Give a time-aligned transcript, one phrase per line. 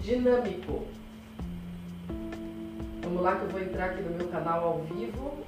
[0.00, 0.86] dinâmico.
[3.02, 5.38] Vamos lá que eu vou entrar aqui no meu canal ao vivo.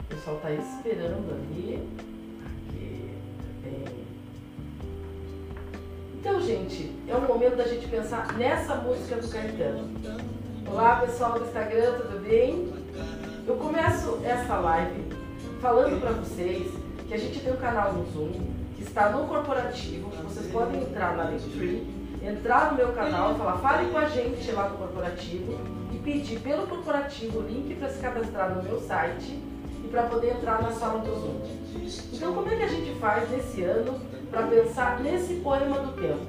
[0.00, 1.82] O pessoal está esperando ali.
[2.46, 4.06] Aqui.
[6.18, 9.90] Então, gente, é o momento da gente pensar nessa música do Caetano.
[10.68, 12.72] Olá, pessoal do Instagram, tudo bem?
[13.46, 15.04] Eu começo essa live
[15.60, 16.72] falando para vocês
[17.06, 18.32] que a gente tem um canal no Zoom
[18.74, 20.10] que está no corporativo.
[20.24, 21.86] Vocês podem entrar na Linktree,
[22.26, 25.58] entrar no meu canal e falar, fale com a gente lá no corporativo
[25.92, 29.40] e pedir pelo corporativo o link para se cadastrar no meu site
[29.84, 31.40] e para poder entrar na sala do Zoom.
[32.12, 36.26] Então, como é que a gente faz nesse ano para pensar nesse poema do tempo?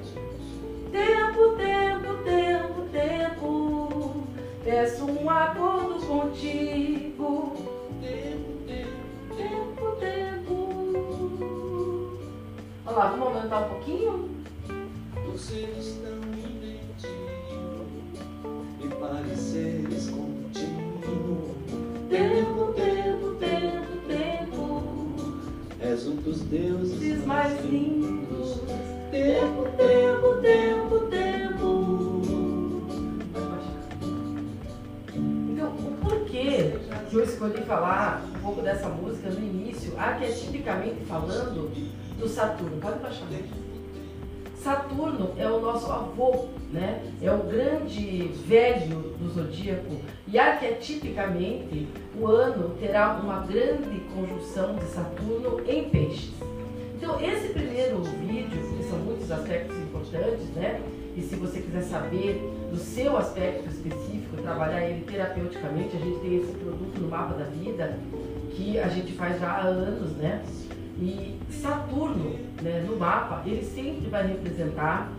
[0.92, 4.24] Tempo, tempo, tempo, tempo,
[4.64, 7.56] peço um acordo contigo.
[8.00, 8.86] Tempo,
[9.36, 10.28] tempo, tempo.
[12.86, 14.37] Olha lá, vamos aumentar um pouquinho?
[15.38, 17.12] Vocês tão idêntico
[18.82, 21.54] e pareceres contínuo.
[22.10, 24.82] Tempo, tempo, tempo, tempo.
[25.80, 28.62] És um dos deuses mais lindos.
[29.12, 31.92] Tempo, Tempo, tempo, tempo.
[35.52, 41.70] Então, o porquê que eu escolhi falar um pouco dessa música no início, arquetipicamente falando,
[42.18, 42.80] do Saturno?
[42.80, 43.28] Pode baixar.
[44.62, 47.02] Saturno é o nosso avô, né?
[47.22, 54.84] É o grande velho do zodíaco e arquetipicamente o ano terá uma grande conjunção de
[54.86, 56.34] Saturno em peixes.
[56.96, 60.80] Então esse primeiro vídeo, que são muitos aspectos importantes, né?
[61.16, 66.36] E se você quiser saber do seu aspecto específico, trabalhar ele terapeuticamente, a gente tem
[66.36, 67.98] esse produto no mapa da vida
[68.50, 70.42] que a gente faz já há anos, né?
[71.00, 75.12] E Saturno, né, no mapa, ele sempre vai representar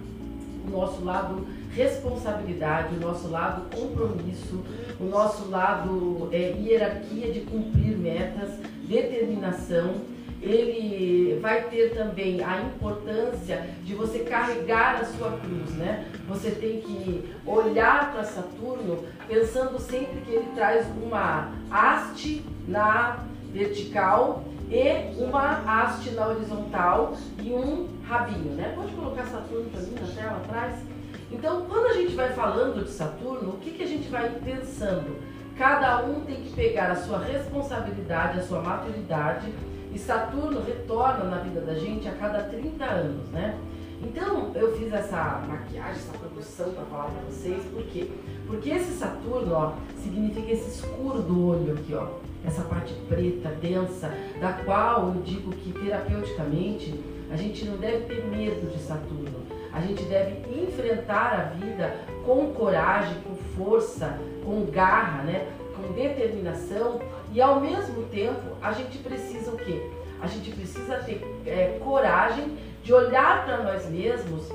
[0.68, 4.64] o nosso lado responsabilidade, o nosso lado compromisso,
[5.00, 8.50] o nosso lado é, hierarquia de cumprir metas,
[8.88, 9.96] determinação.
[10.42, 16.08] Ele vai ter também a importância de você carregar a sua cruz, né?
[16.30, 24.46] Você tem que olhar para Saturno pensando sempre que ele traz uma haste na vertical
[24.70, 28.72] e uma haste na horizontal e um rabinho, né?
[28.76, 30.76] Pode colocar Saturno para mim na tela atrás?
[31.32, 35.18] Então, quando a gente vai falando de Saturno, o que, que a gente vai pensando?
[35.58, 39.52] Cada um tem que pegar a sua responsabilidade, a sua maturidade,
[39.92, 43.58] e Saturno retorna na vida da gente a cada 30 anos, né?
[44.02, 48.10] Então, eu fiz essa maquiagem, essa produção para falar para vocês, por quê?
[48.48, 52.08] Porque esse Saturno, ó, significa esse escuro do olho aqui, ó
[52.50, 54.12] essa parte preta, densa,
[54.42, 57.00] da qual eu digo que terapeuticamente
[57.32, 59.48] a gente não deve ter medo de Saturno.
[59.72, 61.96] A gente deve enfrentar a vida
[62.26, 65.48] com coragem, com força, com garra, né?
[65.76, 67.00] com determinação
[67.32, 69.90] e ao mesmo tempo a gente precisa o quê?
[70.20, 74.50] A gente precisa ter é, coragem de olhar para nós mesmos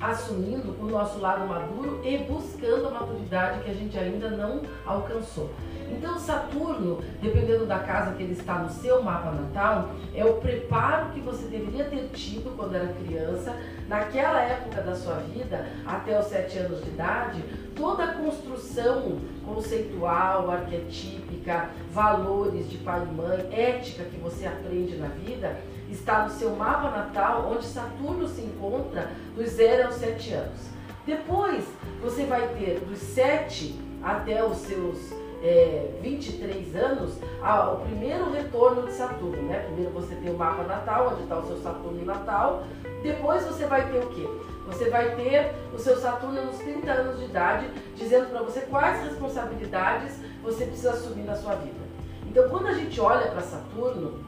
[0.00, 5.50] assumindo o nosso lado maduro e buscando a maturidade que a gente ainda não alcançou.
[5.90, 11.10] Então, Saturno, dependendo da casa que ele está no seu mapa natal, é o preparo
[11.10, 13.54] que você deveria ter tido quando era criança,
[13.88, 17.44] naquela época da sua vida, até os sete anos de idade,
[17.76, 25.08] toda a construção conceitual, arquetípica, valores de pai e mãe, ética que você aprende na
[25.08, 25.56] vida,
[25.94, 30.60] está no seu mapa natal, onde Saturno se encontra dos 0 aos 7 anos.
[31.06, 31.64] Depois,
[32.02, 35.12] você vai ter dos 7 até os seus
[35.42, 39.60] é, 23 anos, ah, o primeiro retorno de Saturno, né?
[39.66, 42.64] Primeiro você tem o mapa natal, onde está o seu Saturno natal.
[43.02, 44.26] Depois você vai ter o quê?
[44.66, 49.02] Você vai ter o seu Saturno nos 30 anos de idade, dizendo para você quais
[49.04, 51.84] responsabilidades você precisa assumir na sua vida.
[52.26, 54.24] Então, quando a gente olha para Saturno,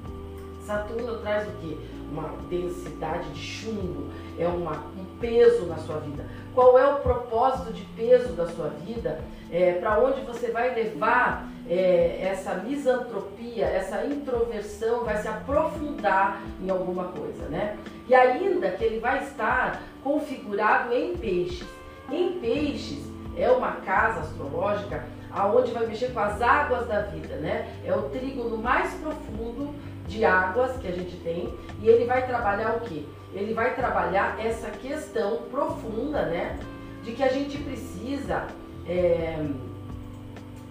[0.67, 1.77] Saturno traz o quê?
[2.11, 6.27] Uma densidade de chumbo, é uma, um peso na sua vida.
[6.55, 9.21] Qual é o propósito de peso da sua vida?
[9.51, 16.69] É, Para onde você vai levar é, essa misantropia, essa introversão, vai se aprofundar em
[16.69, 17.77] alguma coisa, né?
[18.09, 21.67] E ainda que ele vai estar configurado em peixes.
[22.11, 23.05] Em peixes
[23.37, 25.05] é uma casa astrológica
[25.37, 27.69] aonde vai mexer com as águas da vida, né?
[27.85, 29.75] É o trígono mais profundo
[30.07, 33.07] de águas que a gente tem e ele vai trabalhar o que?
[33.35, 36.59] Ele vai trabalhar essa questão profunda, né?
[37.03, 38.47] De que a gente precisa
[38.89, 39.47] é,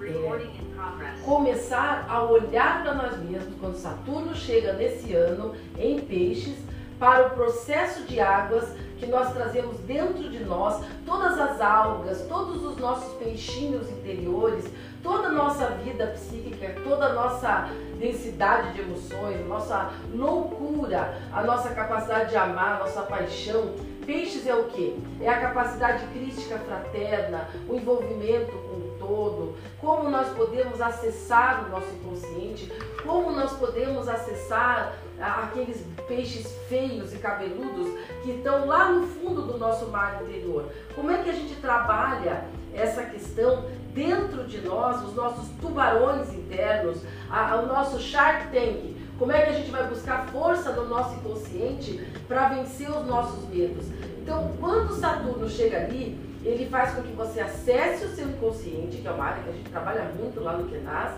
[0.01, 6.57] é, começar a olhar para nós mesmos quando Saturno chega nesse ano em peixes
[6.99, 12.63] para o processo de águas que nós trazemos dentro de nós, todas as algas, todos
[12.63, 14.65] os nossos peixinhos interiores,
[15.05, 17.69] toda a nossa vida psíquica, toda a nossa
[17.99, 23.75] densidade de emoções, nossa loucura, a nossa capacidade de amar, nossa paixão.
[24.03, 24.99] Peixes é o que?
[25.21, 31.69] É a capacidade crítica fraterna, o envolvimento com o todo, como nós podemos acessar o
[31.69, 32.71] nosso inconsciente,
[33.03, 37.87] como nós podemos acessar aqueles peixes feios e cabeludos
[38.23, 40.65] que estão lá no fundo do nosso mar interior.
[40.95, 43.65] Como é que a gente trabalha essa questão
[43.95, 46.99] dentro de nós, os nossos tubarões internos,
[47.31, 48.95] a, o nosso shark tank?
[49.17, 53.47] Como é que a gente vai buscar força no nosso inconsciente para vencer os nossos
[53.47, 53.85] medos?
[54.21, 59.07] Então, quando Saturno chega ali, ele faz com que você acesse o seu inconsciente, que
[59.07, 61.13] é uma área que a gente trabalha muito lá no Kenas,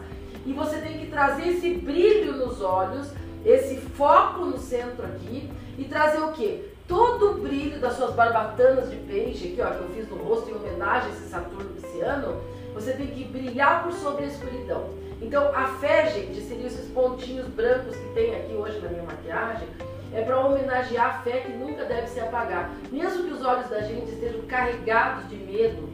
[0.46, 3.12] e você tem que trazer esse brilho nos olhos
[3.46, 6.70] esse foco no centro aqui e trazer o que?
[6.88, 10.50] Todo o brilho das suas barbatanas de peixe, aqui ó, que eu fiz no rosto
[10.50, 12.42] em homenagem a esse Saturno desse ano,
[12.78, 14.90] você tem que brilhar por sobre a escuridão.
[15.20, 19.68] Então a fé, gente, seriam esses pontinhos brancos que tem aqui hoje na minha maquiagem,
[20.14, 22.70] é para homenagear a fé que nunca deve se apagar.
[22.92, 25.90] Mesmo que os olhos da gente estejam carregados de medo,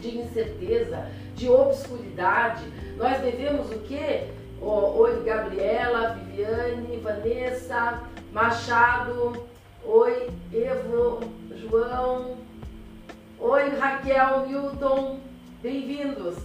[0.00, 2.62] de incerteza, de obscuridade,
[2.96, 4.28] nós devemos o quê?
[4.60, 9.44] Oi, Gabriela, Viviane, Vanessa, Machado.
[9.84, 11.20] Oi, Evo,
[11.56, 12.36] João.
[13.40, 15.18] Oi, Raquel, Milton.
[15.64, 16.36] Bem-vindos.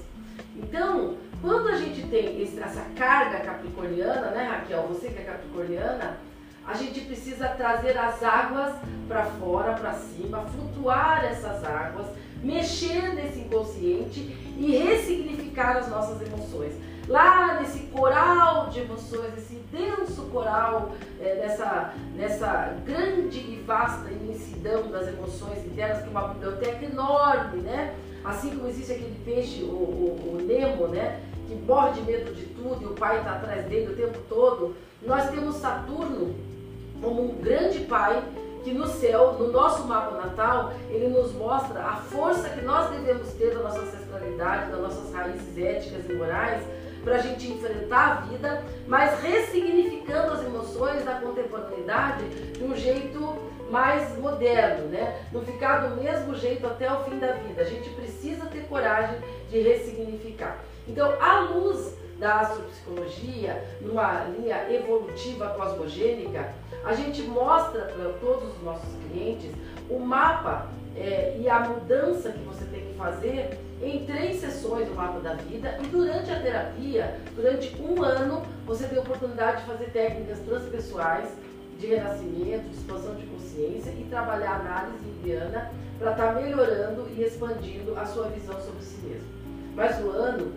[0.55, 4.87] Então, quando a gente tem essa carga capricorniana, né, Raquel?
[4.87, 6.17] Você que é capricorniana,
[6.65, 8.75] a gente precisa trazer as águas
[9.09, 12.07] para fora, para cima, flutuar essas águas,
[12.41, 14.21] mexer nesse inconsciente
[14.57, 16.75] e ressignificar as nossas emoções
[17.09, 24.89] lá nesse coral de emoções, esse denso coral, é, nessa, nessa grande e vasta imensidão
[24.91, 27.95] das emoções internas, que é uma biblioteca enorme, né?
[28.23, 31.21] Assim como existe aquele peixe, o, o, o Nemo, né?
[31.47, 34.75] Que morre de medo de tudo e o pai está atrás dele o tempo todo.
[35.01, 36.35] Nós temos Saturno
[37.01, 38.23] como um grande pai
[38.63, 43.31] que no céu, no nosso mapa natal, ele nos mostra a força que nós devemos
[43.33, 46.61] ter da nossa ancestralidade, das nossas raízes éticas e morais,
[47.03, 53.37] para a gente enfrentar a vida, mas ressignificando as emoções da contemporaneidade de um jeito
[53.69, 55.21] mais moderno, né?
[55.31, 57.61] Não ficar do mesmo jeito até o fim da vida.
[57.61, 59.19] A gente precisa ter coragem
[59.49, 60.59] de ressignificar.
[60.87, 68.63] Então, à luz da astropsicologia, numa linha evolutiva cosmogênica, a gente mostra para todos os
[68.63, 69.51] nossos clientes
[69.89, 74.95] o mapa é, e a mudança que você tem que fazer em três sessões do
[74.95, 79.67] mapa da vida e durante a terapia, durante um ano, você tem a oportunidade de
[79.67, 81.29] fazer técnicas transpessoais
[81.79, 87.07] de renascimento, de expansão de consciência e trabalhar a análise indiana para estar tá melhorando
[87.15, 89.27] e expandindo a sua visão sobre si mesmo.
[89.75, 90.53] Mas o ano,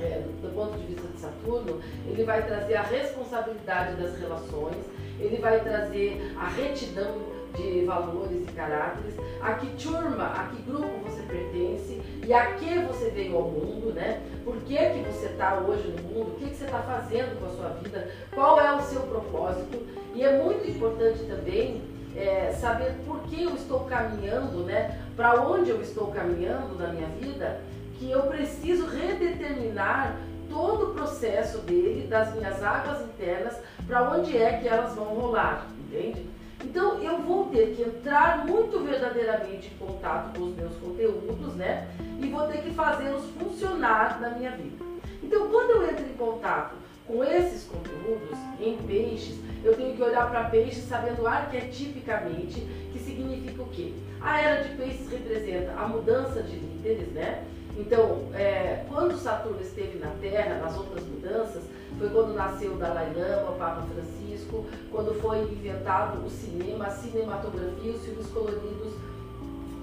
[0.00, 4.84] é, do ponto de vista de Saturno, ele vai trazer a responsabilidade das relações,
[5.20, 11.00] ele vai trazer a retidão de valores e caráteres, a que turma, a que grupo
[11.04, 14.20] você pertence e a que você veio ao mundo, né?
[14.44, 17.46] Por que, que você está hoje no mundo, o que, que você está fazendo com
[17.46, 19.78] a sua vida, qual é o seu propósito.
[20.14, 21.82] E é muito importante também
[22.16, 24.98] é, saber por que eu estou caminhando, né?
[25.16, 27.60] Para onde eu estou caminhando na minha vida,
[27.98, 30.16] que eu preciso redeterminar
[30.50, 35.66] todo o processo dele, das minhas águas internas, para onde é que elas vão rolar,
[35.78, 36.26] entende?
[36.62, 41.88] Então eu vou ter que entrar muito verdadeiramente em contato com os meus conteúdos, né?
[42.20, 44.84] E vou ter que fazê-los funcionar na minha vida.
[45.22, 46.74] Então quando eu entro em contato
[47.06, 52.60] com esses conteúdos em peixes, eu tenho que olhar para peixes sabendo arquetipicamente
[52.92, 53.92] que significa o quê?
[54.20, 57.44] A era de peixes representa a mudança de líderes, né?
[57.76, 61.62] Então, é, quando Saturno esteve na Terra, nas outras mudanças,
[61.98, 66.90] foi quando nasceu o Dalai Lama, o Papa Francisco, quando foi inventado o cinema, a
[66.90, 68.94] cinematografia, os filmes coloridos,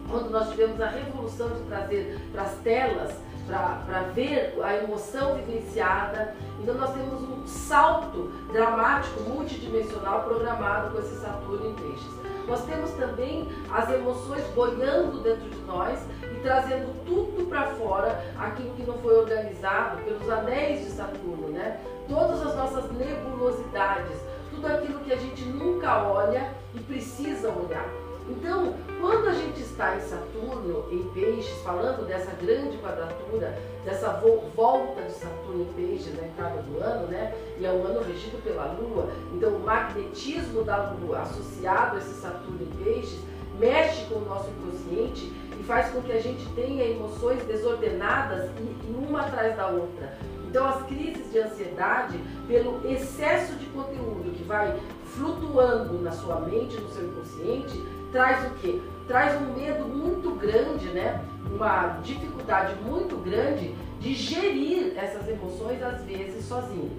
[0.10, 3.14] quando nós tivemos a revolução de trazer para as telas,
[3.48, 6.36] para ver a emoção vivenciada.
[6.62, 12.18] Então nós temos um salto dramático, multidimensional programado com esse Saturno em peixes.
[12.48, 18.74] Nós temos também as emoções boiando dentro de nós e trazendo tudo para fora, aquilo
[18.76, 21.80] que não foi organizado pelos anéis de Saturno, né?
[22.08, 24.18] Todas as nossas nebulosidades,
[24.50, 27.88] tudo aquilo que a gente nunca olha e precisa olhar.
[28.30, 34.10] Então, Quando a gente está em Saturno, em Peixes, falando dessa grande quadratura, dessa
[34.56, 37.36] volta de Saturno em Peixes na entrada do ano, né?
[37.60, 42.16] E é um ano regido pela Lua, então o magnetismo da Lua associado a esse
[42.16, 43.20] Saturno em Peixes
[43.60, 48.92] mexe com o nosso inconsciente e faz com que a gente tenha emoções desordenadas e
[48.92, 50.18] uma atrás da outra.
[50.58, 56.82] Então as crises de ansiedade, pelo excesso de conteúdo que vai flutuando na sua mente,
[56.82, 57.80] no seu inconsciente,
[58.12, 58.82] traz o quê?
[59.08, 61.24] Traz um medo muito grande, né?
[61.52, 66.90] Uma dificuldade muito grande de gerir essas emoções às vezes sozinho.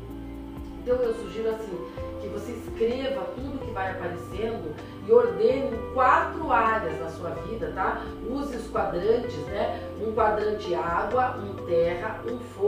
[0.80, 1.76] Então eu sugiro assim
[2.20, 4.72] que você escreva tudo que vai aparecendo
[5.06, 8.02] e ordene quatro áreas da sua vida, tá?
[8.30, 9.80] Use os quadrantes, né?
[10.00, 12.67] Um quadrante água, um terra, um fogo.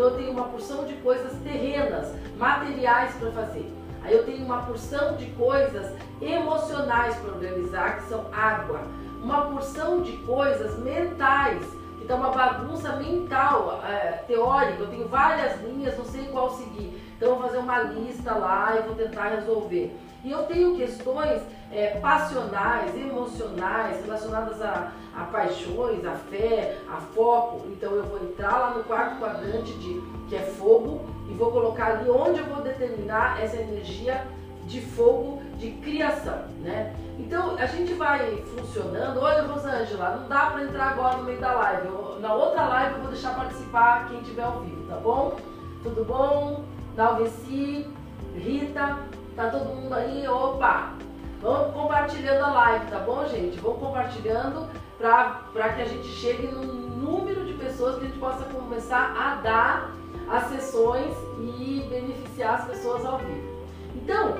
[0.00, 3.70] Então eu tenho uma porção de coisas terrenas, materiais para fazer.
[4.02, 8.80] Aí eu tenho uma porção de coisas emocionais para organizar, que são água.
[9.22, 11.62] Uma porção de coisas mentais,
[11.98, 14.84] que está uma bagunça mental, é, teórica.
[14.84, 16.98] Eu tenho várias linhas, não sei qual seguir.
[17.18, 19.94] Então eu vou fazer uma lista lá e vou tentar resolver.
[20.22, 27.66] E eu tenho questões é, passionais, emocionais, relacionadas a, a, paixões, a fé, a foco.
[27.68, 31.86] Então eu vou entrar lá no quarto quadrante de que é fogo e vou colocar
[31.86, 34.26] ali onde eu vou determinar essa energia
[34.66, 36.94] de fogo de criação, né?
[37.18, 39.20] Então a gente vai funcionando.
[39.20, 41.88] Olha, Rosângela, não dá para entrar agora no meio da live.
[41.88, 45.36] Eu, na outra live eu vou deixar participar quem estiver ao vivo, tá bom?
[45.82, 46.64] Tudo bom?
[46.94, 47.86] Dalveci,
[48.34, 48.98] Rita,
[49.40, 50.28] Tá todo mundo aí?
[50.28, 50.92] Opa!
[51.40, 53.58] Vamos compartilhando a live, tá bom, gente?
[53.58, 54.68] Vamos compartilhando
[54.98, 59.36] para que a gente chegue num número de pessoas que a gente possa começar a
[59.36, 59.92] dar
[60.28, 63.64] as sessões e beneficiar as pessoas ao vivo.
[63.96, 64.36] Então,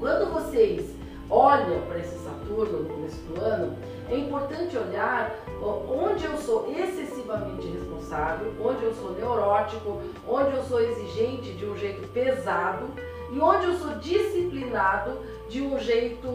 [0.00, 0.92] quando vocês
[1.30, 3.78] olham para esse Saturno no começo do ano,
[4.10, 5.32] é importante olhar
[5.62, 11.76] onde eu sou excessivamente responsável, onde eu sou neurótico, onde eu sou exigente de um
[11.76, 12.88] jeito pesado
[13.30, 15.18] e onde eu sou disciplinado
[15.48, 16.28] de um jeito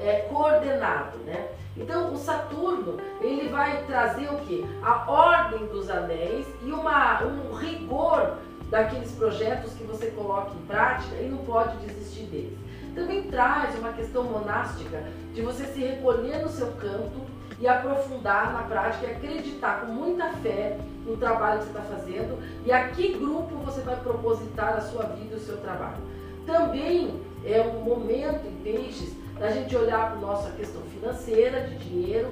[0.00, 1.48] é, coordenado, né?
[1.76, 4.64] Então o Saturno ele vai trazer o que?
[4.82, 8.36] A ordem dos anéis e uma, um rigor
[8.70, 12.58] daqueles projetos que você coloca em prática e não pode desistir deles.
[12.94, 15.04] Também traz uma questão monástica
[15.34, 17.26] de você se recolher no seu canto
[17.60, 22.38] e aprofundar na prática e acreditar com muita fé no trabalho que você está fazendo
[22.64, 26.02] e a que grupo você vai propositar a sua vida e o seu trabalho.
[26.44, 31.76] Também é um momento em peixes da gente olhar para a nossa questão financeira, de
[31.78, 32.30] dinheiro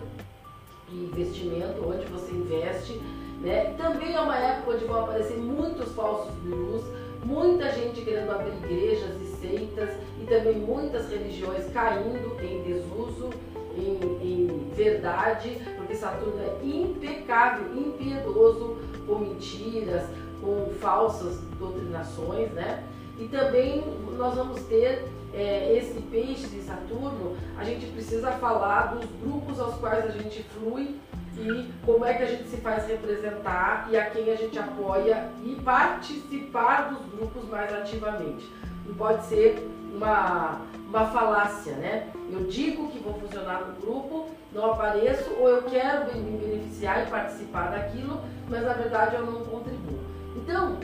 [0.91, 3.01] e investimento, onde você investe.
[3.41, 3.75] Né?
[3.77, 6.85] Também é uma época onde vão aparecer muitos falsos gurus,
[7.25, 9.91] muita gente querendo abrir igrejas e seitas
[10.21, 13.31] e também muitas religiões caindo em desuso,
[13.77, 20.05] em, em verdade, porque Saturno é impecável, impiedoso com mentiras,
[20.41, 22.85] com falsas doutrinações, né?
[23.19, 23.85] E também
[24.17, 29.75] nós vamos ter é, esse peixe de Saturno, a gente precisa falar dos grupos aos
[29.77, 30.97] quais a gente flui
[31.37, 35.31] e como é que a gente se faz representar e a quem a gente apoia
[35.43, 38.49] e participar dos grupos mais ativamente.
[38.87, 42.09] Não pode ser uma, uma falácia, né?
[42.31, 47.11] Eu digo que vou funcionar no grupo, não apareço, ou eu quero me beneficiar e
[47.11, 50.01] participar daquilo, mas na verdade eu não contribuo.
[50.37, 50.79] Então,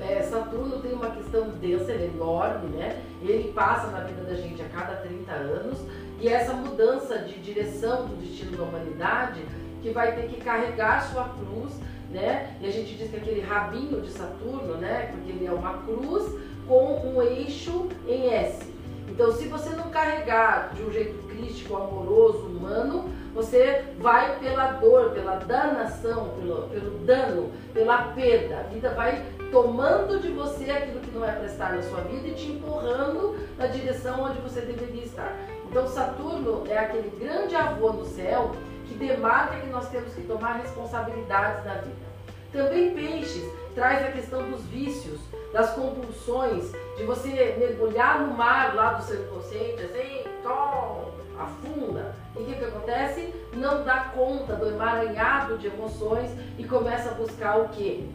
[0.00, 3.02] é, Saturno tem uma questão densa, ele é enorme, né?
[3.22, 5.78] Ele passa na vida da gente a cada 30 anos
[6.20, 9.44] e essa mudança de direção do destino da humanidade
[9.82, 11.72] que vai ter que carregar sua cruz,
[12.10, 12.56] né?
[12.60, 15.10] E a gente diz que aquele rabinho de Saturno, né?
[15.12, 16.32] Porque ele é uma cruz
[16.68, 18.68] com um eixo em S.
[19.08, 25.10] Então, se você não carregar de um jeito crístico, amoroso, humano, você vai pela dor,
[25.10, 28.58] pela danação, pelo, pelo dano, pela perda.
[28.58, 32.34] A vida vai tomando de você aquilo que não é prestar na sua vida e
[32.34, 35.34] te empurrando na direção onde você deveria estar.
[35.70, 38.52] Então Saturno é aquele grande avô no céu
[38.86, 42.08] que demarca que nós temos que tomar responsabilidades na vida.
[42.52, 43.44] Também Peixes
[43.74, 45.20] traz a questão dos vícios,
[45.52, 52.14] das compulsões, de você mergulhar no mar lá do seu inconsciente, assim, tom, afunda.
[52.36, 53.34] E o que, que acontece?
[53.54, 58.08] Não dá conta do emaranhado de emoções e começa a buscar o que?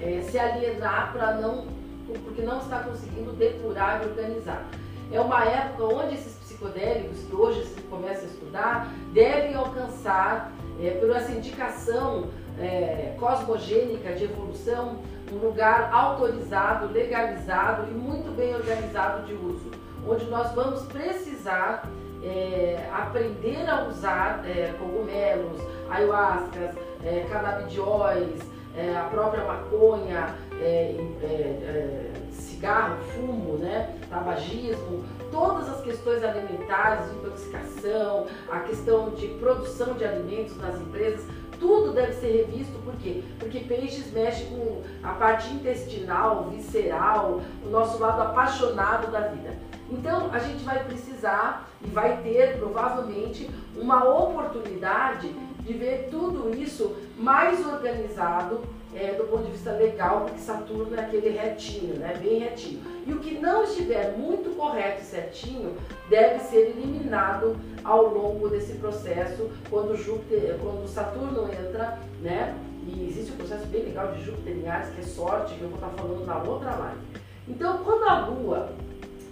[0.00, 1.66] é, se alienar para não,
[2.24, 4.66] porque não está conseguindo depurar e organizar.
[5.12, 10.90] É uma época onde esses psicodélicos que hoje se começa a estudar devem alcançar, é,
[10.92, 15.00] por essa indicação é, cosmogênica de evolução,
[15.34, 19.70] um lugar autorizado, legalizado e muito bem organizado de uso,
[20.06, 21.88] onde nós vamos precisar
[22.22, 28.40] é, aprender a usar é, cogumelos, ayahuascas, é, canabidióis,
[28.76, 37.10] é, a própria maconha, é, é, é, cigarro, fumo, né, tabagismo, todas as questões alimentares,
[37.12, 41.24] intoxicação, a questão de produção de alimentos nas empresas,
[41.60, 43.22] tudo deve ser revisto, por quê?
[43.38, 49.56] Porque peixes mexe com a parte intestinal, visceral, o nosso lado apaixonado da vida.
[49.90, 55.28] Então a gente vai precisar e vai ter provavelmente uma oportunidade
[55.60, 58.62] de ver tudo isso mais organizado
[58.94, 62.18] é, do ponto de vista legal, porque Saturno é aquele retinho, né?
[62.20, 62.80] bem retinho.
[63.06, 65.76] E o que não estiver muito correto e certinho
[66.08, 72.56] deve ser eliminado ao longo desse processo, quando, Júpiter, quando Saturno entra, né?
[72.86, 75.68] E existe um processo bem legal de Júpiter em Ares, que é sorte, que eu
[75.68, 77.00] vou estar falando na outra live.
[77.48, 78.72] Então, quando a Lua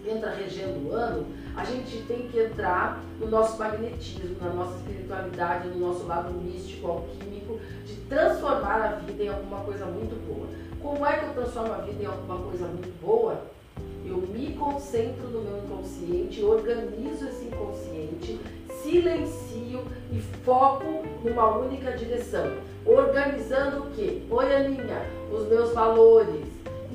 [0.06, 5.68] entra regendo o ano, a gente tem que entrar no nosso magnetismo, na nossa espiritualidade,
[5.68, 7.37] no nosso lado místico, alquímico,
[8.08, 10.46] transformar a vida em alguma coisa muito boa.
[10.80, 13.42] Como é que eu transformo a vida em alguma coisa muito boa?
[14.04, 18.40] Eu me concentro no meu inconsciente, organizo esse inconsciente,
[18.82, 22.46] silencio e foco numa única direção.
[22.86, 24.22] Organizando o quê?
[24.30, 26.46] Oi, Aninha, os meus valores,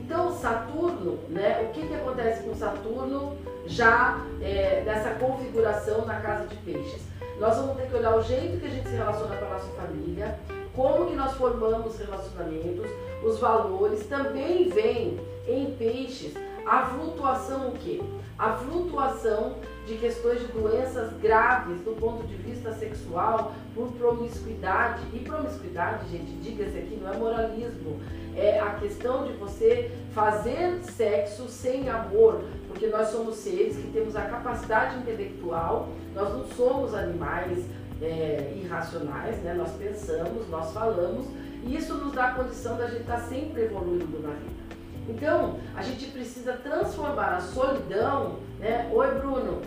[0.05, 6.45] então, Saturno, né, o que, que acontece com Saturno já é, nessa configuração na casa
[6.47, 7.01] de peixes?
[7.39, 9.71] Nós vamos ter que olhar o jeito que a gente se relaciona com a nossa
[9.71, 10.37] família,
[10.75, 12.89] como que nós formamos relacionamentos,
[13.23, 14.05] os valores.
[14.07, 16.33] Também vem em peixes
[16.65, 18.01] a flutuação o quê?
[18.37, 25.03] A flutuação de questões de doenças graves do ponto de vista sexual por promiscuidade.
[25.13, 27.99] E promiscuidade, gente, diga-se aqui, não é moralismo.
[28.35, 34.15] É a questão de você fazer sexo sem amor, porque nós somos seres que temos
[34.15, 37.63] a capacidade intelectual, nós não somos animais
[38.03, 39.53] é, irracionais, né?
[39.53, 41.27] nós pensamos, nós falamos,
[41.63, 44.63] e isso nos dá a condição da gente estar sempre evoluindo na vida.
[45.07, 48.89] Então, a gente precisa transformar a solidão, né?
[48.93, 49.61] Oi, Bruno.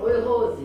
[0.00, 0.62] Oi, Rose.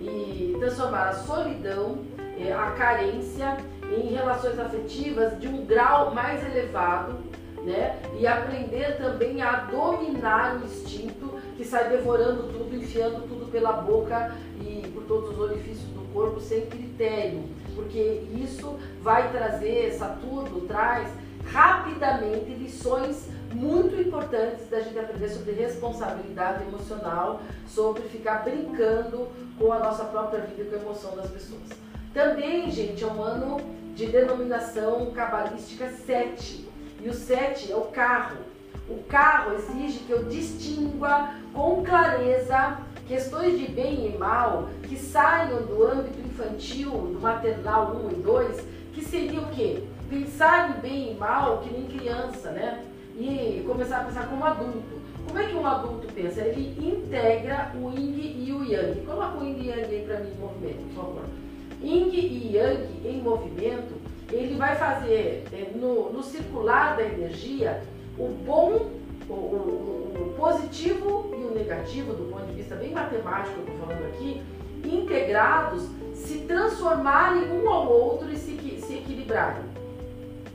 [0.00, 1.98] E transformar a solidão,
[2.38, 7.18] é, a carência em relações afetivas de um grau mais elevado,
[7.62, 7.98] né?
[8.18, 14.34] E aprender também a dominar o instinto que sai devorando tudo, enfiando tudo pela boca
[14.60, 21.10] e por todos os orifícios corpo sem critério, porque isso vai trazer, Saturno traz
[21.44, 29.78] rapidamente lições muito importantes da gente aprender sobre responsabilidade emocional, sobre ficar brincando com a
[29.78, 31.68] nossa própria vida e com a emoção das pessoas.
[32.14, 33.60] Também, gente, é um ano
[33.94, 36.66] de denominação cabalística 7.
[37.02, 38.38] E o 7 é o carro.
[38.88, 45.62] O carro exige que eu distingua com clareza questões de bem e mal que saiam
[45.62, 49.82] do âmbito infantil, do maternal 1 e 2, que seria o quê?
[50.08, 52.84] pensar em bem e mal que nem criança, né?
[53.18, 55.00] E começar a pensar como adulto.
[55.26, 56.42] Como é que um adulto pensa?
[56.42, 59.00] Ele integra o Yin e o Yang.
[59.00, 61.24] Coloca o Yin e Yang aí para mim em movimento, por favor.
[61.82, 63.94] Yin e Yang em movimento,
[64.30, 67.82] ele vai fazer é, no, no circular da energia
[68.18, 68.90] o bom,
[69.28, 73.86] o, o, o, positivo e o negativo, do ponto de vista bem matemático, eu estou
[73.86, 74.42] falando aqui,
[74.84, 79.64] integrados, se transformarem um ao outro e se, se equilibrarem.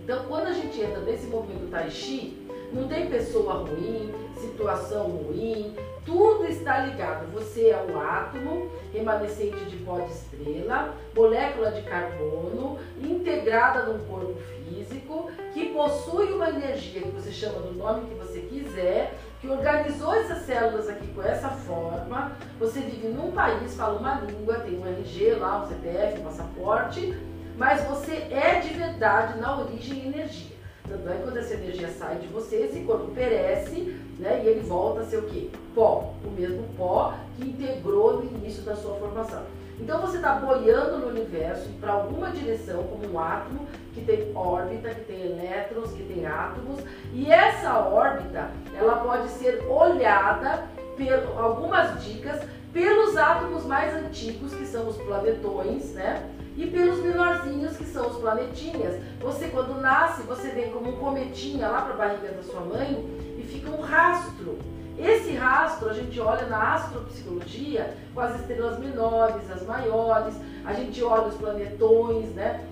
[0.04, 2.38] Então, quando a gente entra nesse movimento Tai Chi,
[2.74, 7.32] não tem pessoa ruim, situação ruim, tudo está ligado.
[7.34, 14.36] Você é um átomo remanescente de pó de estrela, molécula de carbono, integrada num corpo
[14.66, 20.14] físico, que possui uma energia que você chama do nome que você quiser, que organizou
[20.14, 22.34] essas células aqui com essa forma.
[22.60, 27.32] Você vive num país, fala uma língua, tem um RG lá, um CPF, um passaporte
[27.62, 30.56] mas você é de verdade na origem energia.
[30.88, 34.42] Tanto é que quando essa energia sai de você, esse corpo perece, né?
[34.44, 35.48] E ele volta a ser o quê?
[35.76, 36.16] Pó.
[36.26, 39.44] O mesmo pó que integrou no início da sua formação.
[39.82, 44.94] Então você está boiando no universo para alguma direção, como um átomo que tem órbita,
[44.94, 46.82] que tem elétrons, que tem átomos,
[47.14, 50.66] e essa órbita ela pode ser olhada
[50.96, 52.42] por algumas dicas
[52.72, 56.30] pelos átomos mais antigos, que são os planetões, né?
[56.56, 59.02] e pelos menorzinhos que são os planetinhas.
[59.20, 63.06] Você quando nasce, você vem como um cometinha lá para a barriga da sua mãe
[63.38, 64.60] e fica um rastro.
[64.98, 71.04] Esse rastro a gente olha na astropsicologia com as estrelas menores, as maiores, a gente
[71.04, 72.66] olha os planetões, né?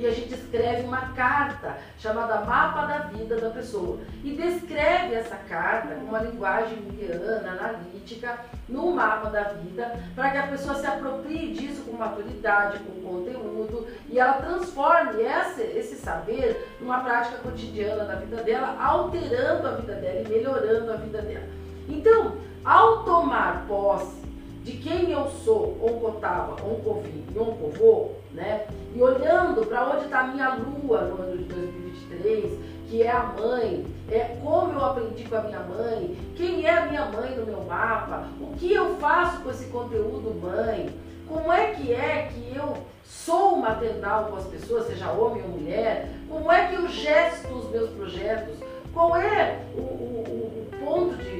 [0.00, 5.36] E a gente escreve uma carta chamada Mapa da Vida da pessoa e descreve essa
[5.36, 10.86] carta com uma linguagem junguiana, analítica, no mapa da vida, para que a pessoa se
[10.86, 18.04] aproprie disso com maturidade, com conteúdo e ela transforme esse, esse saber numa prática cotidiana
[18.04, 21.46] da vida dela, alterando a vida dela e melhorando a vida dela.
[21.88, 24.19] Então, ao tomar posse
[24.62, 28.66] de quem eu sou, oncotava, oncovi e oncovô, né?
[28.94, 33.22] E olhando para onde está a minha lua no ano de 2023, que é a
[33.22, 37.46] mãe, é como eu aprendi com a minha mãe, quem é a minha mãe no
[37.46, 40.90] meu mapa, o que eu faço com esse conteúdo mãe,
[41.26, 46.10] como é que é que eu sou maternal com as pessoas, seja homem ou mulher,
[46.28, 48.56] como é que eu gesto os meus projetos,
[48.92, 51.39] qual é o, o, o ponto de,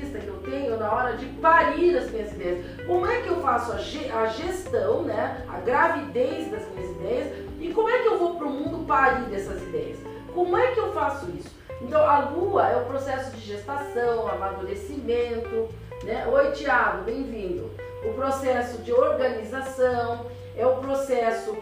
[0.00, 3.72] que eu tenho na hora de parir as minhas ideias, como é que eu faço
[3.72, 8.18] a, ge, a gestão, né, a gravidez das minhas ideias e como é que eu
[8.18, 9.98] vou para o mundo parir dessas ideias.
[10.34, 11.50] Como é que eu faço isso?
[11.80, 15.68] Então, a lua é o processo de gestação, amadurecimento.
[16.04, 16.26] Né?
[16.26, 17.70] Oi, Tiago, bem-vindo.
[18.04, 21.56] O processo de organização, é o processo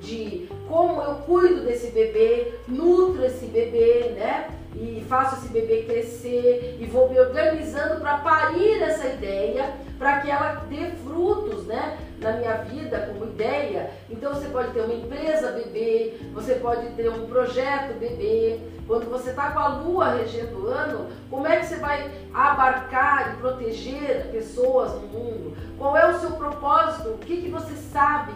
[0.00, 4.48] de como eu cuido desse bebê, nutro esse bebê, né?
[4.76, 10.30] E faço esse bebê crescer e vou me organizando para parir essa ideia, para que
[10.30, 11.98] ela dê frutos, né?
[12.20, 13.90] Na minha vida como ideia.
[14.10, 18.58] Então você pode ter uma empresa bebê, você pode ter um projeto bebê.
[18.86, 23.32] Quando você está com a lua regendo o ano, como é que você vai abarcar
[23.32, 25.56] e proteger pessoas no mundo?
[25.78, 27.10] Qual é o seu propósito?
[27.10, 28.34] O que, que você sabe?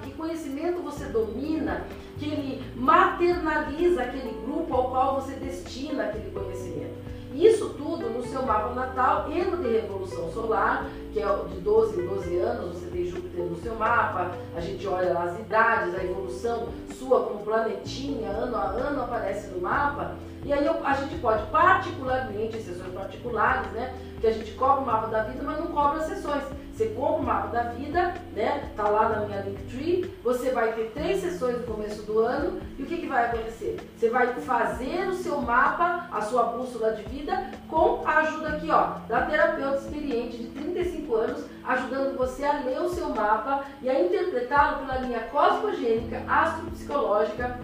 [1.09, 1.85] Domina?
[2.19, 6.99] Que ele maternaliza aquele grupo ao qual você destina aquele conhecimento.
[7.35, 12.01] Isso tudo no seu mapa natal e no de revolução solar, que é de 12
[12.01, 15.95] em 12 anos, você tem Júpiter no seu mapa, a gente olha lá as idades,
[15.95, 16.69] a evolução
[16.99, 22.57] sua como planetinha, ano a ano aparece no mapa, e aí a gente pode particularmente,
[22.57, 26.01] em sessões particulares, né, que a gente cobra o mapa da vida, mas não cobra
[26.01, 26.43] as sessões.
[26.79, 28.71] Você compra o mapa da vida, né?
[28.77, 30.15] Tá lá na minha Linktree.
[30.23, 32.61] Você vai ter três sessões no começo do ano.
[32.79, 33.81] E o que, que vai acontecer?
[33.97, 38.71] Você vai fazer o seu mapa, a sua bússola de vida, com a ajuda aqui,
[38.71, 43.91] ó, da terapeuta experiente de 35 anos, ajudando você a ler o seu mapa e
[43.91, 47.59] a interpretá-lo pela linha cosmogênica, astropsicológica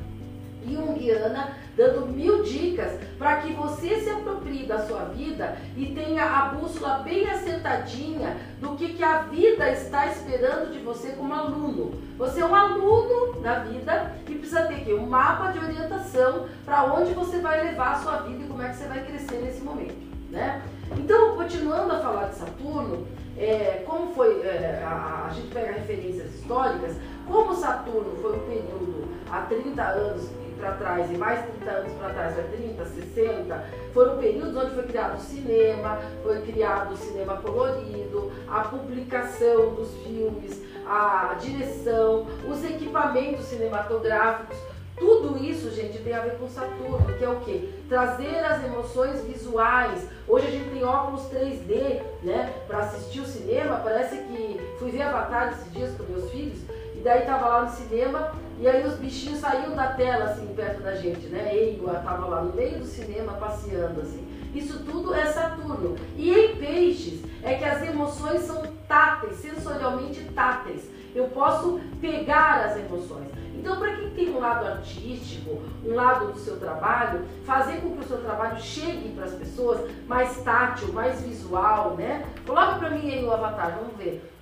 [0.66, 6.49] junguiana, dando mil dicas para que você se aproprie da sua vida e tenha a
[6.49, 11.93] bússola bem acertadinha do que, que a vida está esperando de você como aluno.
[12.19, 16.85] Você é um aluno da vida e precisa ter aqui um mapa de orientação para
[16.85, 19.63] onde você vai levar a sua vida e como é que você vai crescer nesse
[19.63, 20.05] momento.
[20.31, 20.63] Né?
[20.97, 23.07] Então, continuando a falar de Saturno,
[23.37, 29.09] é, como foi, é, a, a gente pega referências históricas, como Saturno foi um período
[29.31, 34.19] há 30 anos para trás e mais 30 anos para trás, vai 30, 60, foram
[34.19, 40.62] períodos onde foi criado o cinema, foi criado o cinema colorido, a publicação dos filmes,
[40.87, 44.57] a direção, os equipamentos cinematográficos.
[44.97, 47.69] Tudo isso, gente, tem a ver com Saturno, que é o quê?
[47.88, 50.07] Trazer as emoções visuais.
[50.29, 52.55] Hoje a gente tem óculos 3D, né?
[52.69, 56.62] Para assistir o cinema, parece que fui ver Avatar esses dias com meus filhos
[57.05, 60.95] daí tava lá no cinema e aí os bichinhos saíam da tela assim perto da
[60.95, 61.55] gente, né?
[61.55, 64.27] Eiwa tava lá no meio do cinema passeando assim.
[64.55, 65.97] Isso tudo é Saturno.
[66.17, 70.88] E em peixes é que as emoções são táteis, sensorialmente táteis.
[71.14, 73.27] Eu posso pegar as emoções.
[73.55, 78.05] Então, para quem tem um lado artístico, um lado do seu trabalho, fazer com que
[78.05, 82.27] o seu trabalho chegue para as pessoas mais tátil, mais visual, né?
[82.47, 84.34] Coloca para mim aí o avatar, vamos ver.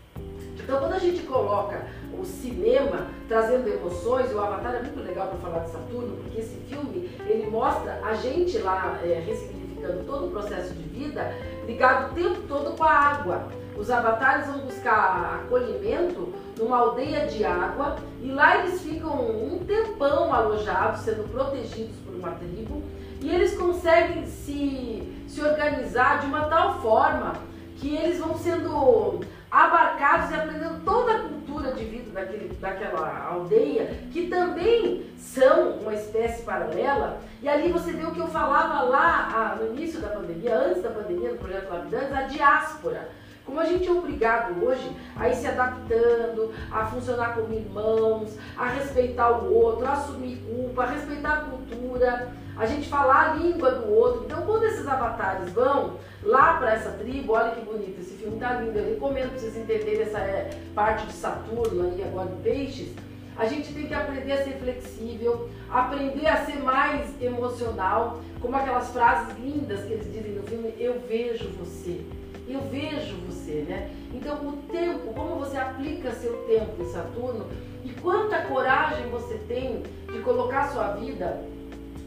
[0.63, 1.83] Então, quando a gente coloca
[2.19, 6.57] o cinema trazendo emoções, o Avatar é muito legal para falar de Saturno, porque esse
[6.69, 11.35] filme ele mostra a gente lá é, ressignificando todo o processo de vida,
[11.67, 13.49] ligado o tempo todo com a água.
[13.77, 20.33] Os avatares vão buscar acolhimento numa aldeia de água e lá eles ficam um tempão
[20.33, 22.83] alojados, sendo protegidos por uma tribo,
[23.21, 27.35] e eles conseguem se, se organizar de uma tal forma
[27.77, 29.21] que eles vão sendo
[29.53, 35.93] abarcados e aprendendo toda a cultura de vida daquele, daquela aldeia, que também são uma
[35.93, 37.21] espécie paralela.
[37.43, 40.83] E ali você vê o que eu falava lá ah, no início da pandemia, antes
[40.83, 43.11] da pandemia, no projeto Lapidantes, a diáspora.
[43.45, 48.69] Como a gente é obrigado hoje a ir se adaptando, a funcionar como irmãos, a
[48.69, 53.71] respeitar o outro, a assumir culpa, a respeitar a cultura, a gente falar a língua
[53.73, 54.25] do outro.
[54.25, 58.61] Então, quando esses avatares vão lá para essa tribo, olha que bonito, esse filme tá
[58.61, 62.93] lindo, eu recomendo para vocês entenderem essa é, parte de Saturno aí agora em Peixes.
[63.37, 68.91] A gente tem que aprender a ser flexível, aprender a ser mais emocional, como aquelas
[68.91, 72.05] frases lindas que eles dizem no filme, eu vejo você.
[72.47, 73.91] Eu vejo você, né?
[74.13, 77.47] Então, o tempo, como você aplica seu tempo em Saturno
[77.85, 81.43] e quanta coragem você tem de colocar sua vida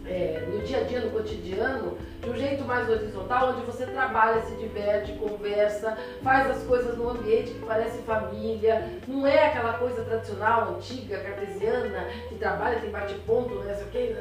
[0.08, 4.41] é, no dia a dia, no cotidiano, de um jeito mais horizontal, onde você trabalha,
[4.41, 10.04] se diverte, conversa, faz as coisas num ambiente que parece família, não é aquela coisa
[10.04, 14.15] tradicional, antiga, cartesiana, que trabalha, tem bate-ponto, não sei o quê,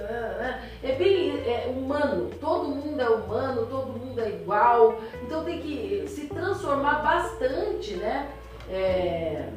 [0.83, 6.05] é bem é, humano, todo mundo é humano, todo mundo é igual, então tem que
[6.09, 8.29] se transformar bastante, né?
[8.70, 9.49] É,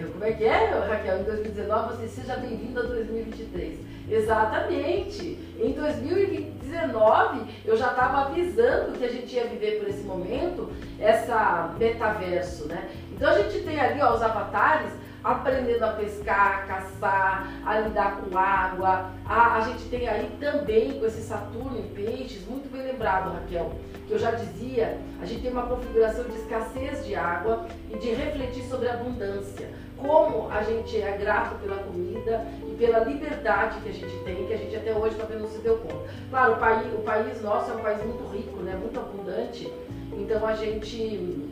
[0.00, 1.20] como é que é, Raquel?
[1.20, 3.78] Em 2019 você seja bem-vindo a 2023.
[4.10, 5.38] Exatamente.
[5.60, 11.74] Em 2019 eu já estava avisando que a gente ia viver por esse momento, essa
[11.78, 12.88] metaverso, né?
[13.12, 14.90] Então a gente tem ali ó, os avatares
[15.22, 19.10] aprendendo a pescar, a caçar, a lidar com água.
[19.26, 23.72] A, a gente tem aí também com esse Saturno em peixes, muito bem lembrado, Raquel,
[24.06, 28.10] que eu já dizia, a gente tem uma configuração de escassez de água e de
[28.10, 29.68] refletir sobre a abundância.
[29.96, 34.52] Como a gente é grato pela comida e pela liberdade que a gente tem, que
[34.52, 36.08] a gente até hoje talvez não se deu conta.
[36.28, 38.76] Claro, o país, o país nosso é um país muito rico, né?
[38.80, 39.72] muito abundante,
[40.12, 40.96] então a gente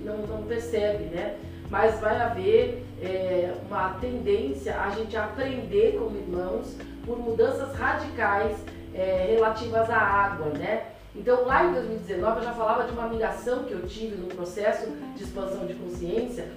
[0.05, 1.37] não, não percebe, né?
[1.71, 8.57] mas vai haver é, uma tendência a gente aprender como irmãos por mudanças radicais
[8.93, 10.83] é, relativas à água, né?
[11.15, 14.87] Então lá em 2019 eu já falava de uma migração que eu tive no processo
[15.17, 16.49] de expansão de consciência,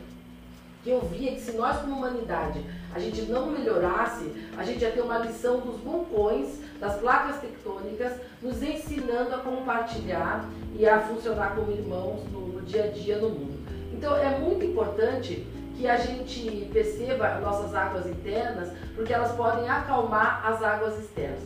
[0.83, 2.63] que eu via que se nós como humanidade
[2.93, 8.13] a gente não melhorasse, a gente ia ter uma lição dos vulcões, das placas tectônicas,
[8.41, 10.45] nos ensinando a compartilhar
[10.77, 13.57] e a funcionar como irmãos no, no dia a dia no mundo.
[13.93, 20.45] Então é muito importante que a gente perceba nossas águas internas, porque elas podem acalmar
[20.45, 21.41] as águas externas.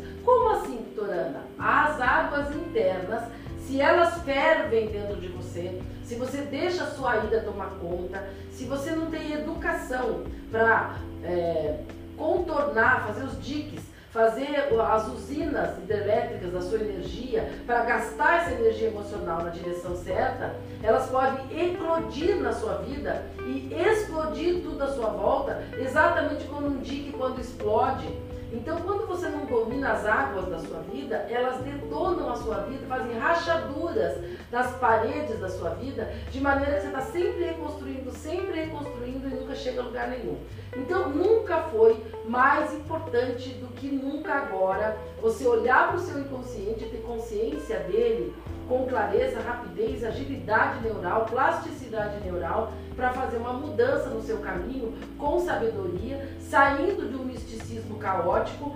[3.67, 8.63] Se elas fervem dentro de você, se você deixa a sua ida tomar conta, se
[8.63, 11.81] você não tem educação para é,
[12.15, 13.81] contornar, fazer os diques
[14.17, 20.55] fazer as usinas hidrelétricas da sua energia para gastar essa energia emocional na direção certa,
[20.81, 26.77] elas podem eclodir na sua vida e explodir tudo à sua volta, exatamente como um
[26.79, 28.07] dique quando explode
[28.51, 32.85] então, quando você não domina as águas da sua vida, elas detonam a sua vida,
[32.87, 34.17] fazem rachaduras
[34.49, 39.31] das paredes da sua vida, de maneira que você está sempre reconstruindo, sempre reconstruindo e
[39.31, 40.37] nunca chega a lugar nenhum.
[40.75, 46.85] Então, nunca foi mais importante do que nunca agora você olhar para o seu inconsciente
[46.85, 48.33] e ter consciência dele
[48.67, 55.39] com clareza, rapidez, agilidade neural, plasticidade neural, para fazer uma mudança no seu caminho com
[55.39, 58.75] sabedoria, saindo de um misticismo caótico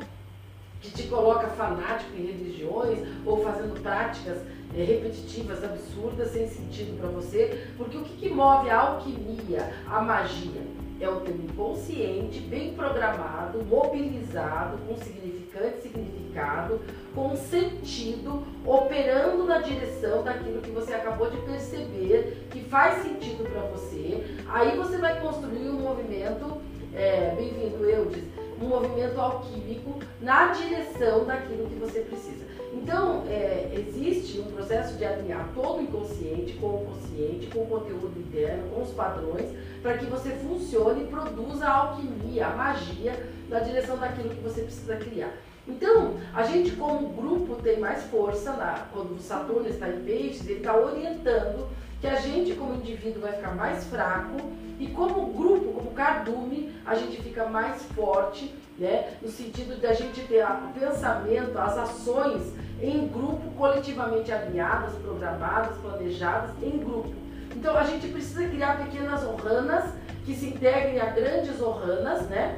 [0.80, 4.38] que te coloca fanático em religiões ou fazendo práticas
[4.76, 10.02] é, repetitivas, absurdas, sem sentido para você, porque o que, que move a alquimia, a
[10.02, 10.62] magia?
[11.02, 16.80] É o teu inconsciente bem programado, mobilizado, com significante significado,
[17.16, 23.62] com sentido, operando na direção daquilo que você acabou de perceber, que faz sentido para
[23.64, 24.24] você.
[24.48, 26.62] Aí você vai construir um movimento,
[26.94, 28.24] é, bem-vindo Eudes,
[28.62, 32.51] um movimento alquímico na direção daquilo que você precisa.
[32.74, 37.68] Então, é, existe um processo de alinhar todo o inconsciente com o consciente, com o
[37.68, 39.50] conteúdo interno, com os padrões,
[39.82, 44.62] para que você funcione e produza a alquimia, a magia, na direção daquilo que você
[44.62, 45.34] precisa criar.
[45.72, 48.52] Então, a gente como grupo tem mais força,
[48.92, 51.70] quando o Saturno está em peixes, ele está orientando
[52.02, 54.38] que a gente como indivíduo vai ficar mais fraco
[54.80, 59.14] e como grupo, como cardume, a gente fica mais forte, né?
[59.22, 65.78] no sentido de a gente ter o pensamento, as ações em grupo, coletivamente alinhadas, programadas,
[65.78, 67.14] planejadas, em grupo.
[67.56, 69.94] Então a gente precisa criar pequenas orranas
[70.26, 72.58] que se integrem a grandes orranas, né?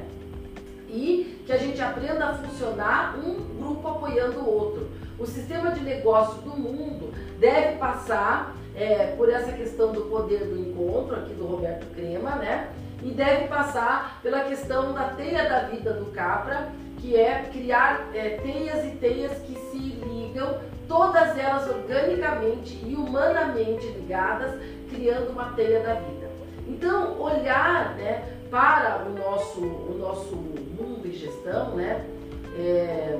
[0.94, 4.88] E que a gente aprenda a funcionar um grupo apoiando o outro.
[5.18, 10.58] O sistema de negócio do mundo deve passar é, por essa questão do poder do
[10.58, 12.70] encontro, aqui do Roberto Crema, né?
[13.02, 18.38] E deve passar pela questão da teia da vida do Capra, que é criar é,
[18.42, 24.58] teias e teias que se ligam, todas elas organicamente e humanamente ligadas,
[24.90, 26.30] criando uma teia da vida.
[26.66, 32.04] Então, olhar né, para o nosso, o nosso mundo e gestão, né?
[32.56, 33.18] É,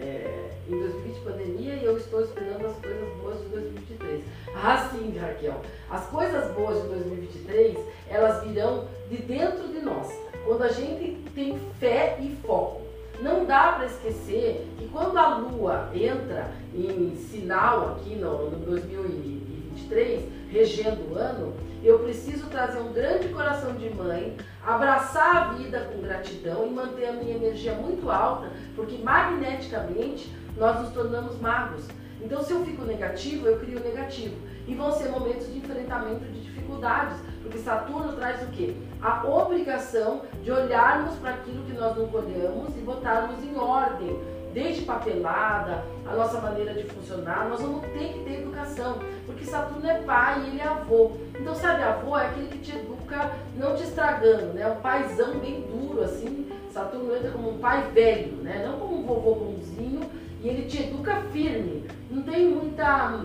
[0.00, 4.24] é, em 2020 pandemia e eu estou esperando as coisas boas de 2023.
[4.54, 5.60] Ah, sim, Raquel.
[5.90, 10.12] As coisas boas de 2023, elas virão de dentro de nós.
[10.46, 12.82] Quando a gente tem fé e foco.
[13.20, 20.24] Não dá para esquecer que quando a Lua entra em sinal aqui no, no 2023,
[20.50, 26.00] regendo o ano, eu preciso trazer um grande coração de mãe, abraçar a vida com
[26.00, 31.86] gratidão e manter a minha energia muito alta, porque magneticamente nós nos tornamos magos.
[32.20, 34.36] Então, se eu fico negativo, eu crio negativo.
[34.66, 38.74] E vão ser momentos de enfrentamento de dificuldades, porque Saturno traz o quê?
[39.02, 44.18] A obrigação de olharmos para aquilo que nós não colhemos e botarmos em ordem,
[44.54, 49.86] desde papelada, a nossa maneira de funcionar, nós vamos ter que ter educação, porque Saturno
[49.86, 51.12] é pai e ele é avô.
[51.38, 54.66] Então, sabe, avô é aquele que te educa não te estragando, né?
[54.68, 56.48] Um paizão bem duro, assim.
[56.72, 58.64] Saturno entra como um pai velho, né?
[58.66, 60.08] Não como um vovô bonzinho,
[60.40, 61.84] e ele te educa firme.
[62.08, 63.24] Não tem muita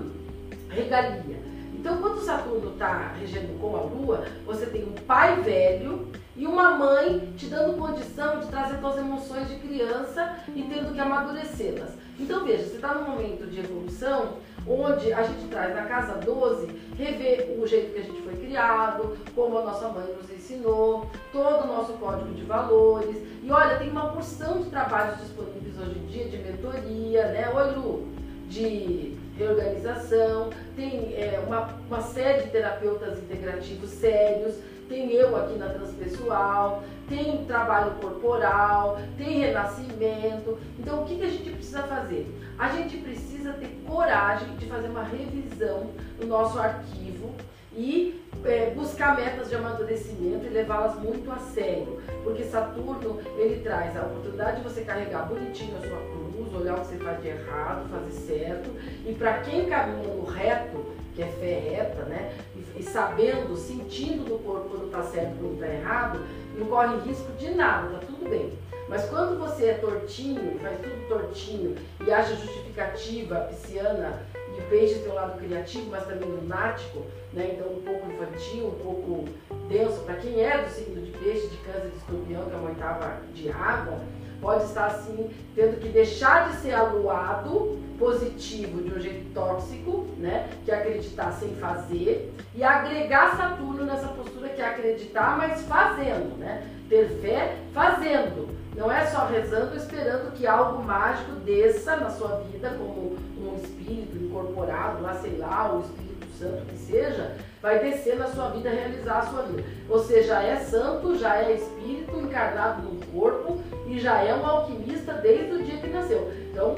[0.69, 1.37] regalia.
[1.73, 6.07] Então, quando Saturno está regendo com a Lua, você tem um pai velho
[6.39, 10.99] e uma mãe te dando condição de trazer suas emoções de criança e tendo que
[10.99, 11.89] amadurecê-las.
[12.17, 16.67] Então, veja, você está num momento de evolução onde a gente traz na casa 12,
[16.97, 21.65] rever o jeito que a gente foi criado, como a nossa mãe nos ensinou, todo
[21.65, 23.17] o nosso código de valores.
[23.43, 27.51] E olha, tem uma porção de trabalhos disponíveis hoje em dia de mentoria, né?
[27.53, 28.07] Oi, Lu,
[28.47, 34.55] de reorganização, tem é, uma, uma série de terapeutas integrativos sérios,
[34.89, 40.57] tem eu aqui na Transpessoal, tem trabalho corporal, tem renascimento.
[40.77, 42.27] Então, o que, que a gente precisa fazer?
[42.57, 47.33] A gente precisa ter coragem de fazer uma revisão do nosso arquivo
[47.73, 53.95] e é, buscar metas de amadurecimento e levá-las muito a sério, porque Saturno ele traz
[53.95, 57.27] a oportunidade de você carregar bonitinho a sua cruz, olhar o que você faz de
[57.29, 58.69] errado, fazer certo,
[59.05, 62.33] e para quem caminha no reto, que é fé reta, né,
[62.79, 66.25] e, sabendo, sentindo no corpo quando está certo e quando está errado,
[66.57, 68.57] não corre risco de nada, tá tudo bem.
[68.87, 74.25] Mas quando você é tortinho, faz tudo tortinho e acha justificativa pisciana
[74.57, 77.51] e peixe tem um lado criativo, mas também lunático, né?
[77.53, 79.25] Então um pouco infantil, um pouco
[79.67, 80.01] denso.
[80.01, 83.21] Para quem é do signo de peixe, de câncer, de escorpião, que é uma oitava
[83.33, 83.99] de água,
[84.41, 90.49] pode estar assim, tendo que deixar de ser aluado positivo de um jeito tóxico, né?
[90.63, 96.37] Que é acreditar sem fazer, e agregar Saturno nessa postura que é acreditar, mas fazendo,
[96.37, 96.65] né?
[96.87, 98.57] Ter fé fazendo.
[98.75, 104.15] Não é só rezando esperando que algo mágico desça na sua vida, como um espírito
[104.17, 109.19] incorporado, lá sei lá, o Espírito Santo que seja, vai descer na sua vida realizar
[109.19, 109.63] a sua vida.
[109.87, 115.13] Você já é santo, já é espírito encarnado no corpo e já é um alquimista
[115.13, 116.31] desde o dia que nasceu.
[116.51, 116.75] Então,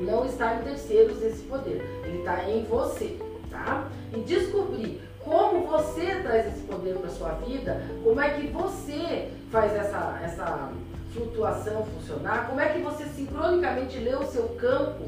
[0.00, 3.18] não está em terceiros esse poder, ele está em você,
[3.50, 3.88] tá?
[4.12, 9.74] E descobrir como você traz esse poder para sua vida, como é que você faz
[9.74, 10.72] essa, essa
[11.12, 15.04] flutuação funcionar, como é que você sincronicamente lê o seu campo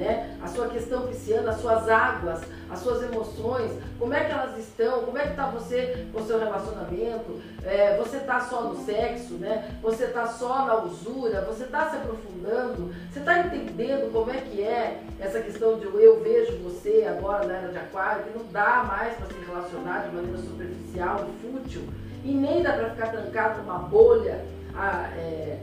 [0.00, 0.36] né?
[0.42, 5.02] A sua questão pisciana, as suas águas, as suas emoções, como é que elas estão,
[5.02, 9.34] como é que está você com o seu relacionamento, é, você está só no sexo,
[9.34, 9.76] né?
[9.82, 14.62] Você está só na usura, você está se aprofundando, você está entendendo como é que
[14.62, 18.84] é essa questão de eu vejo você agora na era de aquário, que não dá
[18.88, 21.82] mais para se relacionar de maneira superficial e fútil,
[22.24, 24.42] e nem dá para ficar trancado numa bolha
[24.74, 25.58] a, é,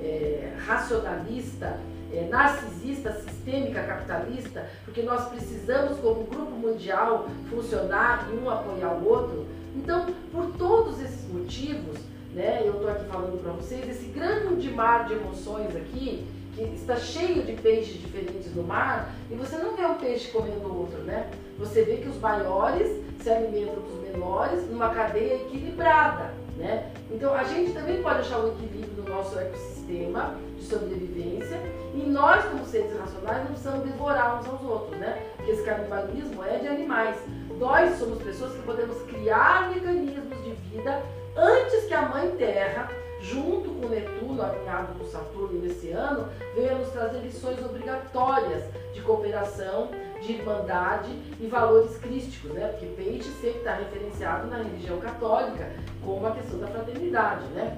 [0.00, 1.78] é, racionalista
[2.12, 9.08] é, narcisista, sistêmica, capitalista, porque nós precisamos, como grupo mundial, funcionar e um apoiar o
[9.08, 9.46] outro.
[9.76, 11.98] Então, por todos esses motivos,
[12.34, 16.96] né, eu estou aqui falando para vocês, esse grande mar de emoções aqui, que está
[16.96, 21.30] cheio de peixes diferentes no mar, e você não vê um peixe comendo outro, né?
[21.58, 26.90] Você vê que os maiores se alimentam dos menores numa cadeia equilibrada, né?
[27.10, 31.60] Então a gente também pode achar um equilíbrio no nosso ecossistema de sobrevivência
[31.94, 35.26] e nós, como seres racionais, não precisamos devorar uns aos outros, né?
[35.36, 37.16] Porque esse canibalismo é de animais.
[37.58, 41.02] Nós somos pessoas que podemos criar mecanismos de vida
[41.36, 42.88] antes que a Mãe Terra,
[43.20, 48.62] junto com Netuno, alinhado com Saturno nesse ano, venha nos trazer lições obrigatórias
[48.94, 49.90] de cooperação,
[50.22, 52.68] de irmandade e valores crísticos, né?
[52.68, 55.68] Porque peixe sempre está referenciado na religião católica
[56.04, 57.76] como a questão da fraternidade, né?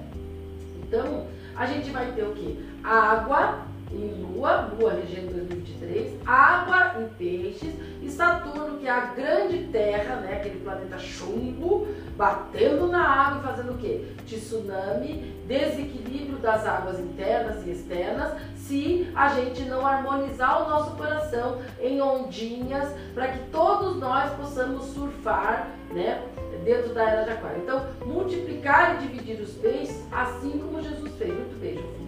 [0.83, 2.63] Então, a gente vai ter o que?
[2.83, 9.67] Água em Lua, Lua regendo 2023, água em peixes e Saturno, que é a grande
[9.71, 11.87] terra, né, aquele planeta chumbo,
[12.17, 14.05] batendo na água e fazendo o quê?
[14.25, 21.61] Tsunami, desequilíbrio das águas internas e externas, se a gente não harmonizar o nosso coração
[21.79, 26.23] em ondinhas, para que todos nós possamos surfar, né,
[26.63, 27.61] dentro da era de aquário.
[27.61, 31.33] Então, multiplicar e dividir os peixes, assim como Jesus fez.
[31.33, 32.02] Muito Felipe,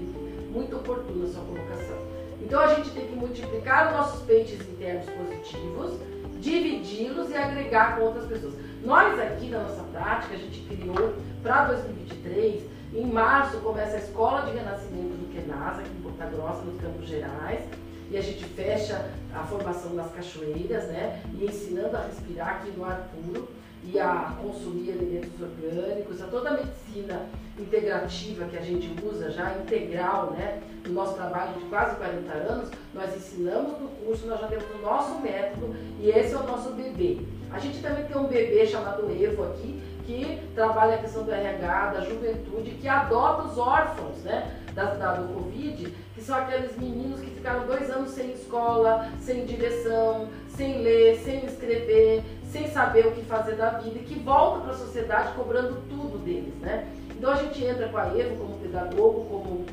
[0.56, 1.98] muito oportuna a sua colocação.
[2.42, 6.00] Então, a gente tem que multiplicar os nossos peixes internos positivos,
[6.40, 8.54] dividi-los e agregar com outras pessoas.
[8.84, 14.44] Nós aqui na nossa prática, a gente criou para 2023, em março começa a Escola
[14.44, 17.66] de Renascimento do Kenasa, aqui em Porta Grossa, nos Campos Gerais,
[18.10, 21.22] e a gente fecha a formação nas cachoeiras, né?
[21.34, 23.50] E ensinando a respirar aqui no ar puro
[23.92, 29.56] e a consumir alimentos orgânicos, a toda a medicina integrativa que a gente usa já
[29.58, 30.62] integral, né?
[30.86, 34.82] No nosso trabalho de quase 40 anos, nós ensinamos no curso, nós já temos o
[34.82, 37.20] nosso método e esse é o nosso bebê.
[37.52, 41.94] A gente também tem um bebê chamado Evo aqui, que trabalha a questão do RH,
[41.94, 44.62] da juventude, que adota os órfãos, né?
[44.74, 49.46] Da, da, do Covid, que são aqueles meninos que ficaram dois anos sem escola, sem
[49.46, 52.24] direção, sem ler, sem escrever,
[52.56, 56.18] sem saber o que fazer da vida e que voltam para a sociedade cobrando tudo
[56.24, 56.88] deles, né?
[57.12, 59.66] Então a gente entra com a Evo como pedagogo, como,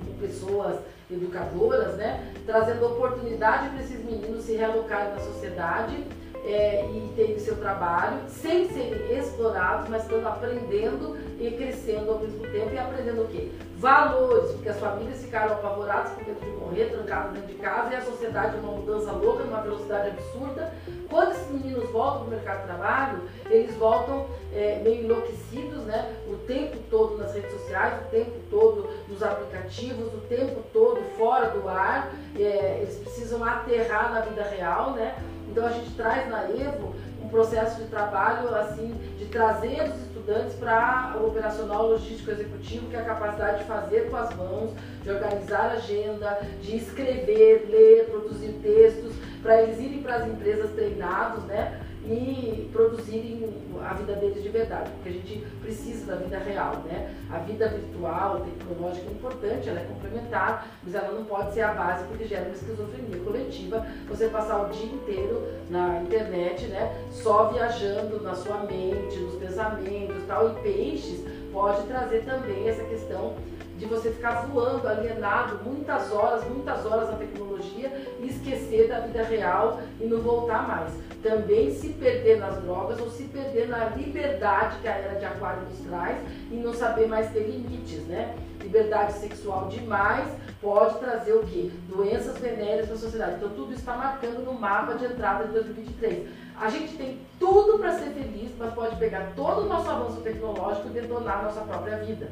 [0.00, 2.34] como pessoas educadoras, né?
[2.44, 5.96] Trazendo oportunidade para esses meninos se realocarem na sociedade
[6.44, 12.40] é, e terem seu trabalho, sem serem explorados, mas estando aprendendo e crescendo ao mesmo
[12.46, 13.50] tempo e aprendendo o quê?
[13.76, 17.96] Valores, porque as famílias ficaram apavoradas com medo de morrer, trancadas dentro de casa e
[17.96, 20.72] a sociedade uma mudança louca, numa velocidade absurda.
[21.08, 26.16] Quando esses meninos voltam para o mercado de trabalho, eles voltam é, meio enlouquecidos, né?
[26.28, 31.50] O tempo todo nas redes sociais, o tempo todo nos aplicativos, o tempo todo fora
[31.50, 32.12] do ar.
[32.36, 35.16] É, eles precisam aterrar na vida real, né?
[35.50, 40.54] Então a gente traz na Evo um processo de trabalho assim de trazer os estudantes
[40.54, 44.70] para o operacional logístico executivo, que é a capacidade de fazer com as mãos,
[45.02, 50.70] de organizar a agenda, de escrever, ler, produzir textos, para eles irem para as empresas
[50.72, 51.80] treinados, né?
[52.14, 53.52] E produzirem
[53.84, 57.14] a vida deles de verdade, porque a gente precisa da vida real, né?
[57.30, 61.74] A vida virtual, tecnológica é importante, ela é complementar, mas ela não pode ser a
[61.74, 63.86] base porque gera uma esquizofrenia coletiva.
[64.08, 67.06] Você passar o dia inteiro na internet, né?
[67.10, 70.50] Só viajando na sua mente, nos pensamentos, tal.
[70.50, 73.34] E peixes pode trazer também essa questão
[73.78, 79.22] de você ficar voando, alienado, muitas horas, muitas horas na tecnologia e esquecer da vida
[79.22, 80.92] real e não voltar mais.
[81.22, 85.62] Também se perder nas drogas ou se perder na liberdade que a era de aquário
[85.62, 86.18] nos traz
[86.50, 88.36] e não saber mais ter limites, né?
[88.62, 90.28] Liberdade sexual demais
[90.60, 91.70] pode trazer o quê?
[91.88, 93.36] Doenças venéreas para a sociedade.
[93.36, 96.28] Então tudo está marcando no mapa de entrada de 2023.
[96.60, 100.88] A gente tem tudo para ser feliz, mas pode pegar todo o nosso avanço tecnológico
[100.88, 102.28] e detonar a nossa própria vida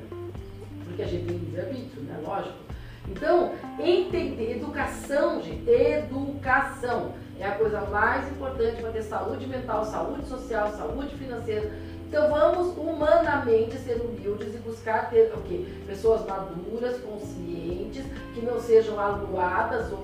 [0.97, 2.19] porque a gente tem livre-arbítrio, né?
[2.25, 2.57] Lógico.
[3.11, 10.27] Então, entender, educação, gente, educação é a coisa mais importante para ter saúde mental, saúde
[10.27, 11.71] social, saúde financeira.
[12.09, 15.67] Então vamos humanamente ser humildes e buscar ter o quê?
[15.87, 20.03] Pessoas maduras, conscientes, que não sejam aluadas ou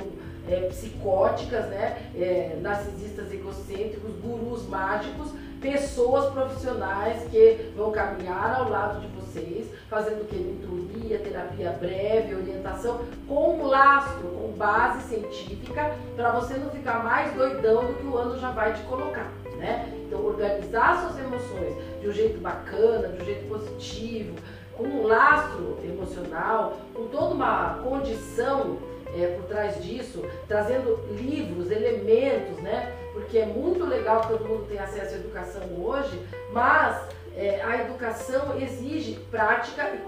[0.48, 2.10] é, psicóticas, né?
[2.16, 5.32] É, narcisistas egocêntricos, gurus mágicos,
[5.62, 13.00] pessoas profissionais que vão caminhar ao lado de vocês, fazendo que mentoria, terapia breve, orientação,
[13.28, 18.38] com lastro, com base científica, para você não ficar mais doidão do que o ano
[18.38, 19.88] já vai te colocar, né?
[20.04, 24.34] Então, organizar suas emoções de um jeito bacana, de um jeito positivo,
[24.76, 28.78] com um lastro emocional, com toda uma condição
[29.14, 32.92] é, por trás disso, trazendo livros, elementos, né?
[33.12, 36.18] Porque é muito legal que todo mundo tenha acesso à educação hoje,
[36.52, 39.98] mas é, a educação exige prática e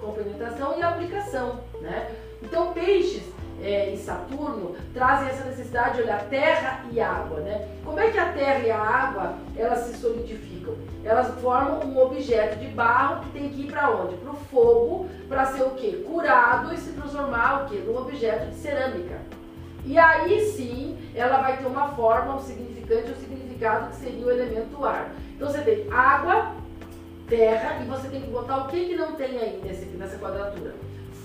[0.00, 2.10] complementação e aplicação, né?
[2.42, 7.68] Então, peixes é, e Saturno trazem essa necessidade de olhar terra e água, né?
[7.84, 10.74] Como é que a terra e a água elas se solidificam?
[11.04, 14.16] Elas formam um objeto de barro que tem que ir para onde?
[14.16, 16.04] Para o fogo, para ser o quê?
[16.06, 17.82] Curado e se transformar o quê?
[17.86, 19.20] Num objeto de cerâmica.
[19.84, 24.30] E aí sim, ela vai ter uma forma, um significante, um significado que seria o
[24.30, 25.10] elemento ar.
[25.36, 26.54] Então você tem água,
[27.28, 30.74] terra e você tem que botar o que, que não tem aí nesse, nessa quadratura?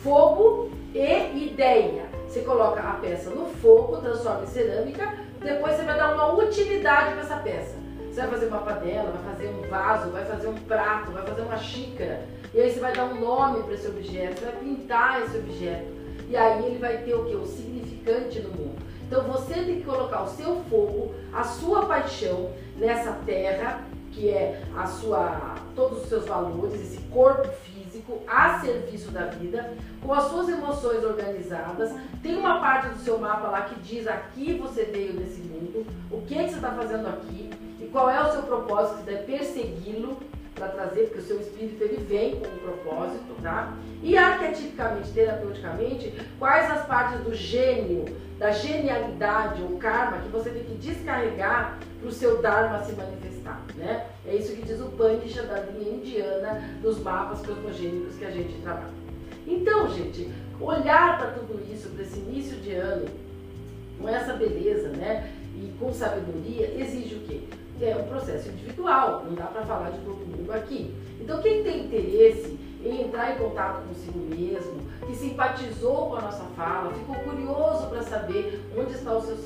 [0.04, 2.09] Fogo e ideia.
[2.30, 7.14] Você coloca a peça no fogo, transforma em cerâmica, depois você vai dar uma utilidade
[7.14, 7.76] para essa peça.
[8.08, 11.42] Você vai fazer uma panela, vai fazer um vaso, vai fazer um prato, vai fazer
[11.42, 12.22] uma xícara.
[12.54, 15.92] E aí você vai dar um nome para esse objeto, você vai pintar esse objeto.
[16.30, 17.36] E aí ele vai ter o que?
[17.36, 18.78] O significante no mundo.
[19.08, 24.62] Então você tem que colocar o seu fogo, a sua paixão nessa terra, que é
[24.78, 27.79] a sua, todos os seus valores, esse corpo físico
[28.28, 31.94] a serviço da vida, com as suas emoções organizadas.
[32.22, 36.22] Tem uma parte do seu mapa lá que diz aqui você veio nesse mundo, o
[36.22, 39.24] que, é que você está fazendo aqui e qual é o seu propósito, você deve
[39.24, 40.18] persegui-lo
[40.56, 43.74] para trazer, porque o seu espírito ele vem com um propósito, tá?
[44.04, 48.06] E arquetipicamente, terapeuticamente, quais as partes do gênio,
[48.38, 53.39] da genialidade ou karma que você tem que descarregar para o seu Dharma se manifestar,
[53.76, 54.08] né?
[54.26, 58.62] É isso que diz o Panisha da linha indiana dos mapas cosmogênicos que a gente
[58.62, 58.94] trabalha.
[59.48, 60.30] Então, gente,
[60.60, 63.08] olhar para tudo isso, para esse início de ano,
[64.00, 65.34] com essa beleza, né?
[65.56, 67.42] E com sabedoria, exige o quê?
[67.82, 70.94] É um processo individual, não dá para falar de todo mundo aqui.
[71.20, 76.44] Então, quem tem interesse em entrar em contato consigo mesmo, que simpatizou com a nossa
[76.56, 79.38] fala, ficou curioso para saber onde está o seu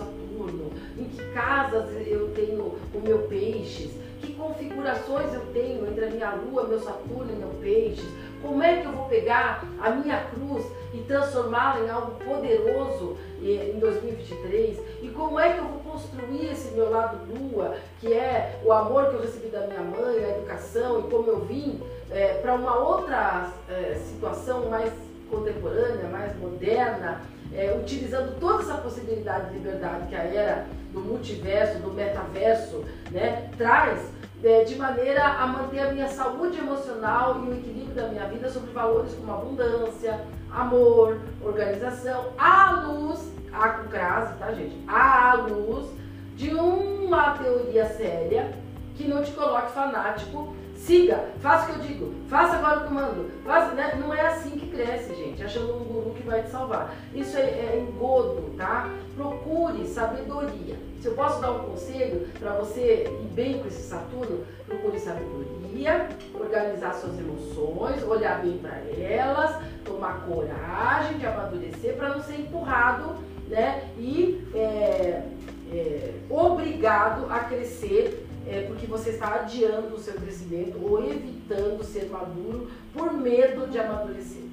[0.98, 3.91] Em que casas eu tenho o meu peixes,
[4.22, 8.08] que configurações eu tenho entre a minha lua, meu Saturno e meu peixes,
[8.41, 13.80] como é que eu vou pegar a minha cruz e transformá-la em algo poderoso em
[13.80, 14.80] 2023?
[15.02, 19.10] E como é que eu vou construir esse meu lado lua, que é o amor
[19.10, 21.82] que eu recebi da minha mãe, a educação e como eu vim
[22.12, 24.91] é, para uma outra é, situação mais
[25.30, 27.22] contemporânea, mais moderna,
[27.56, 33.49] é, utilizando toda essa possibilidade de liberdade que a era do multiverso, do metaverso, né,
[33.58, 33.99] traz
[34.43, 38.49] é, de maneira a manter a minha saúde emocional e o equilíbrio da minha vida
[38.49, 40.20] sobre valores como abundância,
[40.51, 44.76] amor, organização, à luz, a com crase, tá gente?
[44.88, 45.88] À luz
[46.36, 48.54] de uma teoria séria
[48.95, 50.56] que não te coloque fanático
[50.86, 53.32] Siga, faça o que eu digo, faça agora o que eu mando.
[53.46, 53.98] Faça, né?
[53.98, 56.94] Não é assim que cresce, gente, achando um guru que vai te salvar.
[57.16, 58.90] Isso é, é engodo, tá?
[59.16, 60.76] Procure sabedoria.
[61.00, 66.10] Se eu posso dar um conselho para você ir bem com esse Saturno, procure sabedoria,
[66.34, 73.16] organizar suas emoções, olhar bem para elas, tomar coragem de amadurecer para não ser empurrado
[73.48, 73.90] né?
[73.98, 75.24] e é,
[75.72, 82.10] é, obrigado a crescer é, porque você está adiando o seu crescimento ou evitando ser
[82.10, 84.44] maduro por medo de amadurecer.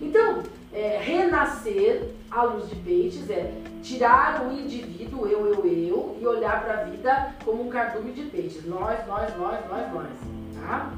[0.00, 0.42] Então,
[0.72, 6.62] é, renascer à luz de peixes é tirar o indivíduo, eu, eu, eu, e olhar
[6.62, 8.64] para a vida como um cardume de peixes.
[8.64, 10.08] Nós, nós, nós, nós, nós.
[10.60, 10.92] Tá?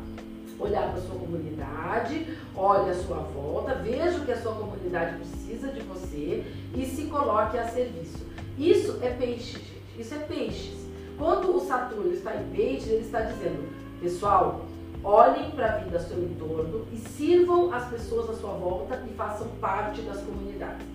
[0.58, 5.68] Olhar para sua comunidade, olhe a sua volta, veja o que a sua comunidade precisa
[5.68, 6.44] de você
[6.74, 8.26] e se coloque a serviço.
[8.58, 9.98] Isso é peixe, gente.
[9.98, 10.79] Isso é peixes.
[11.20, 13.68] Quando o Saturno está em peixes, ele está dizendo,
[14.00, 14.62] pessoal,
[15.04, 19.12] olhem para a vida ao seu entorno e sirvam as pessoas à sua volta e
[19.12, 20.86] façam parte das comunidades.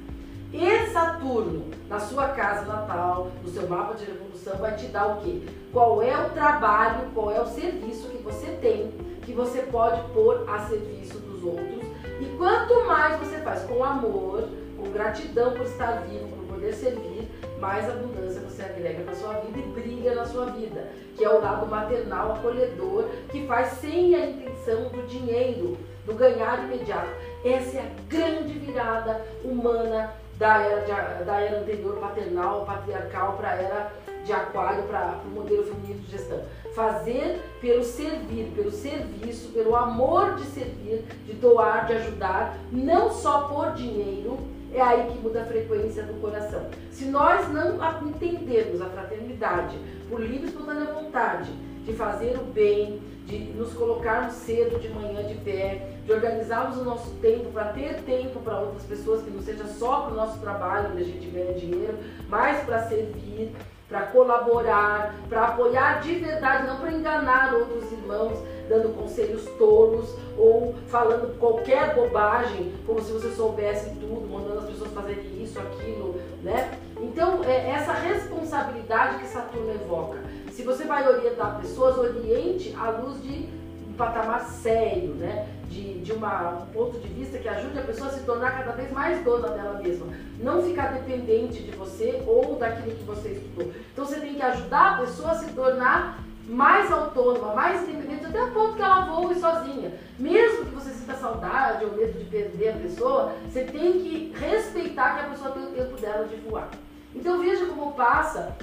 [0.52, 5.22] E Saturno, na sua casa natal, no seu mapa de revolução, vai te dar o
[5.22, 5.44] quê?
[5.72, 10.44] Qual é o trabalho, qual é o serviço que você tem, que você pode pôr
[10.50, 11.84] a serviço dos outros.
[12.20, 17.30] E quanto mais você faz com amor, com gratidão por estar vivo, por poder servir,
[17.60, 21.42] mais abundância você agrega na sua vida e brilha na sua vida, que é o
[21.42, 27.10] lado maternal, acolhedor, que faz sem a intenção do dinheiro, do ganhar imediato.
[27.44, 33.50] Essa é a grande virada humana da era, de, da era anterior, paternal, patriarcal, para
[33.50, 33.94] a era
[34.26, 36.42] de aquário, para o modelo feminino de gestão.
[36.76, 43.48] Fazer pelo servir, pelo serviço, pelo amor de servir, de doar, de ajudar, não só
[43.48, 44.38] por dinheiro,
[44.76, 46.68] é aí que muda a frequência do coração.
[46.92, 49.78] Se nós não entendermos a fraternidade
[50.10, 51.52] por livre e espontânea vontade,
[51.86, 56.84] de fazer o bem, de nos colocarmos cedo de manhã de pé, de organizarmos o
[56.84, 60.40] nosso tempo para ter tempo para outras pessoas, que não seja só para o nosso
[60.40, 61.98] trabalho, onde a gente ganha dinheiro,
[62.28, 63.52] mas para servir,
[63.88, 70.74] para colaborar, para apoiar de verdade, não para enganar outros irmãos, dando conselhos tolos ou
[70.88, 76.80] falando qualquer bobagem, como se você soubesse tudo, mandando as pessoas fazerem isso, aquilo, né?
[77.00, 80.20] Então, é essa responsabilidade que Saturno evoca.
[80.52, 83.48] Se você vai orientar pessoas, oriente à luz de
[83.96, 85.48] patamar sério, né?
[85.68, 88.72] De, de uma, um ponto de vista que ajude a pessoa a se tornar cada
[88.72, 90.08] vez mais dona dela mesma.
[90.40, 93.72] Não ficar dependente de você ou daquilo que você estudou.
[93.92, 98.44] Então você tem que ajudar a pessoa a se tornar mais autônoma, mais independente, até
[98.44, 99.94] o ponto que ela voe sozinha.
[100.20, 105.16] Mesmo que você sinta saudade ou medo de perder a pessoa, você tem que respeitar
[105.16, 106.70] que a pessoa tem o tempo dela de voar.
[107.16, 108.56] Então veja como passa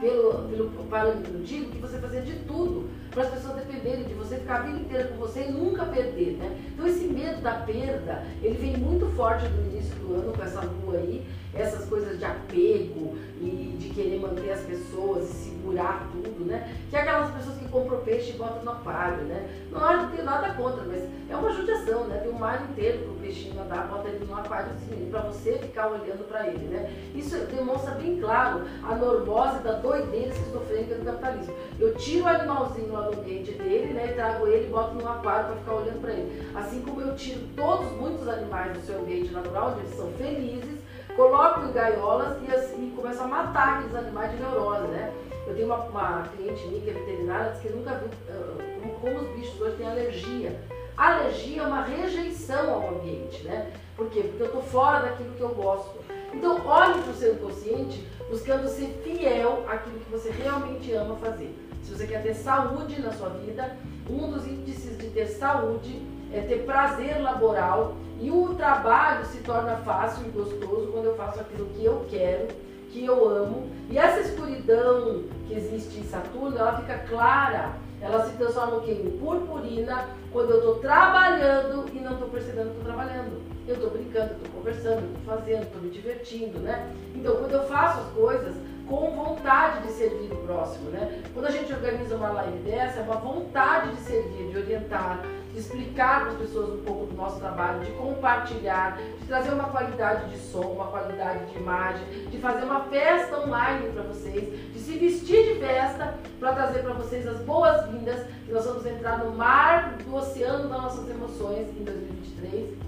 [0.00, 4.36] pelo, pelo parâmetro antigo que você fazia de tudo para as pessoas dependerem de você,
[4.36, 6.58] ficar a vida inteira com você e nunca perder, né?
[6.72, 10.60] Então esse medo da perda, ele vem muito forte no início do ano com essa
[10.60, 16.44] lua aí essas coisas de apego e de querer manter as pessoas e segurar tudo,
[16.44, 16.76] né?
[16.90, 19.48] Que é aquelas pessoas que compram peixe e botam no aquário, né?
[19.70, 22.18] Não, não tenho nada contra, mas é uma judiação, né?
[22.18, 25.52] Tem um mar inteiro para o peixinho andar, bota ele no aquário assim, para você
[25.58, 26.90] ficar olhando para ele, né?
[27.14, 31.54] Isso demonstra bem claro a normose da doideira esquizofrênica do capitalismo.
[31.78, 34.08] Eu tiro o animalzinho lá do ambiente dele, né?
[34.08, 36.50] Trago ele e boto no aquário para ficar olhando para ele.
[36.54, 40.80] Assim como eu tiro todos, muitos animais do seu ambiente natural, onde eles são felizes,
[41.16, 45.12] coloco em gaiolas e assim começo a matar aqueles animais de neurose, né?
[45.52, 49.28] Eu tenho uma, uma cliente minha que é veterinária, que nunca viu uh, como os
[49.36, 50.58] bichos hoje têm alergia.
[50.96, 53.70] Alergia é uma rejeição ao ambiente, né?
[53.94, 54.22] Por quê?
[54.22, 55.98] Porque eu estou fora daquilo que eu gosto.
[56.32, 61.54] Então, olhe para o seu inconsciente buscando ser fiel àquilo que você realmente ama fazer.
[61.82, 63.76] Se você quer ter saúde na sua vida,
[64.08, 66.00] um dos índices de ter saúde
[66.32, 71.40] é ter prazer laboral e o trabalho se torna fácil e gostoso quando eu faço
[71.40, 72.48] aquilo que eu quero,
[72.92, 73.68] que eu amo.
[73.90, 80.08] E essa escuridão que existe em Saturno, ela fica clara, ela se transforma Em purpurina
[80.32, 83.42] quando eu estou trabalhando e não estou percebendo que estou trabalhando.
[83.66, 86.92] Eu estou brincando, estou conversando, estou fazendo, estou me divertindo, né?
[87.14, 88.54] Então, quando eu faço as coisas,
[88.88, 91.22] com vontade de servir o próximo, né?
[91.32, 95.58] Quando a gente organiza uma live dessa, é uma vontade de servir, de orientar, de
[95.58, 100.30] explicar para as pessoas um pouco do nosso trabalho, de compartilhar, de trazer uma qualidade
[100.30, 104.98] de som, uma qualidade de imagem, de fazer uma festa online para vocês, de se
[104.98, 109.98] vestir de festa para trazer para vocês as boas-vindas, que nós vamos entrar no mar
[109.98, 112.78] do oceano das nossas emoções em 2023.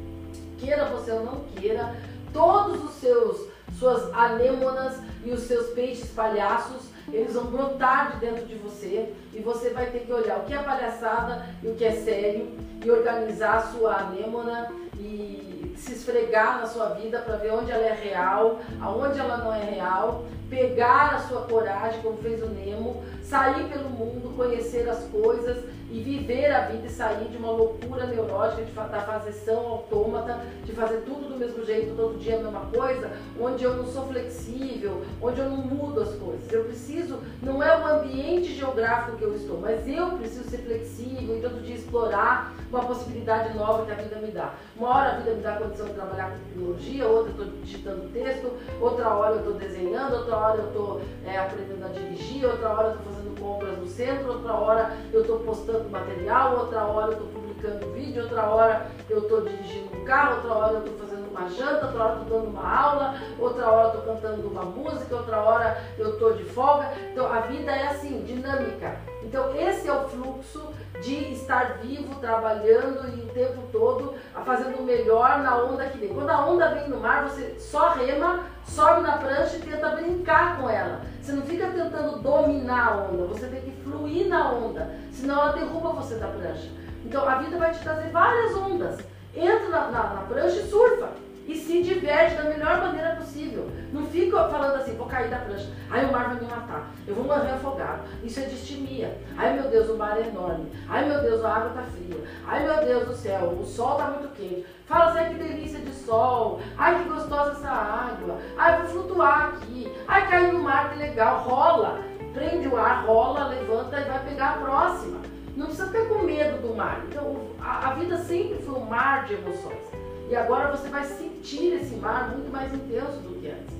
[0.58, 1.94] Queira você ou não queira,
[2.32, 6.82] todos os seus suas anêmonas e os seus peixes palhaços,
[7.14, 10.54] eles vão brotar de dentro de você e você vai ter que olhar o que
[10.54, 12.48] é palhaçada e o que é sério
[12.84, 17.84] e organizar a sua anêmona e se esfregar na sua vida para ver onde ela
[17.84, 20.24] é real, aonde ela não é real,
[20.54, 26.00] pegar a sua coragem, como fez o Nemo, sair pelo mundo, conhecer as coisas e
[26.00, 31.02] viver a vida e sair de uma loucura neurótica, de da fazeção autômata, de fazer
[31.06, 35.40] tudo do mesmo jeito, todo dia a mesma coisa, onde eu não sou flexível, onde
[35.40, 36.52] eu não mudo as coisas.
[36.52, 41.38] Eu preciso, não é o ambiente geográfico que eu estou, mas eu preciso ser flexível
[41.38, 44.54] e todo dia explorar uma possibilidade nova que a vida me dá.
[44.76, 47.60] Uma hora a vida me dá a condição de trabalhar com tecnologia, outra eu estou
[47.62, 52.44] digitando texto, outra hora eu estou desenhando, outra hora eu estou é, aprendendo a dirigir,
[52.44, 56.84] outra hora eu estou fazendo compras no centro, outra hora eu estou postando material, outra
[56.84, 60.78] hora eu estou publicando vídeo, outra hora eu estou dirigindo um carro, outra hora eu
[60.78, 64.14] estou fazendo uma janta, outra hora eu estou dando uma aula, outra hora eu estou
[64.14, 66.92] cantando uma música, outra hora eu estou de folga.
[67.12, 68.98] Então a vida é assim, dinâmica.
[69.22, 70.68] Então esse é o fluxo
[71.04, 76.14] de estar vivo, trabalhando e o tempo todo fazendo o melhor na onda que vem.
[76.14, 80.58] Quando a onda vem no mar, você só rema, sobe na prancha e tenta brincar
[80.58, 81.00] com ela.
[81.20, 85.52] Você não fica tentando dominar a onda, você tem que fluir na onda, senão ela
[85.52, 86.70] derruba você da prancha.
[87.04, 88.98] Então a vida vai te trazer várias ondas.
[89.34, 93.70] Entra na, na, na prancha e surfa e se diverte da melhor maneira possível.
[93.92, 97.14] Não fica falando assim, vou cair da prancha, ai o mar vai me matar, eu
[97.14, 98.02] vou morrer afogado.
[98.22, 99.18] Isso é distimia.
[99.36, 100.70] Ai meu Deus, o mar é enorme.
[100.88, 102.24] Ai meu Deus, a água está fria.
[102.46, 104.66] Ai meu Deus do céu, o sol está muito quente.
[104.86, 106.60] Fala assim, ai que delícia de sol.
[106.76, 108.38] Ai que gostosa essa água.
[108.56, 109.92] Ai vou flutuar aqui.
[110.06, 111.40] Ai cair no mar, que legal.
[111.40, 112.00] Rola.
[112.32, 115.20] Prende o ar, rola, levanta e vai pegar a próxima.
[115.56, 117.04] Não precisa ter com medo do mar.
[117.08, 119.86] Então, a, a vida sempre foi um mar de emoções.
[120.28, 121.04] E agora você vai
[121.44, 123.74] sentir esse mar muito mais intenso do que antes.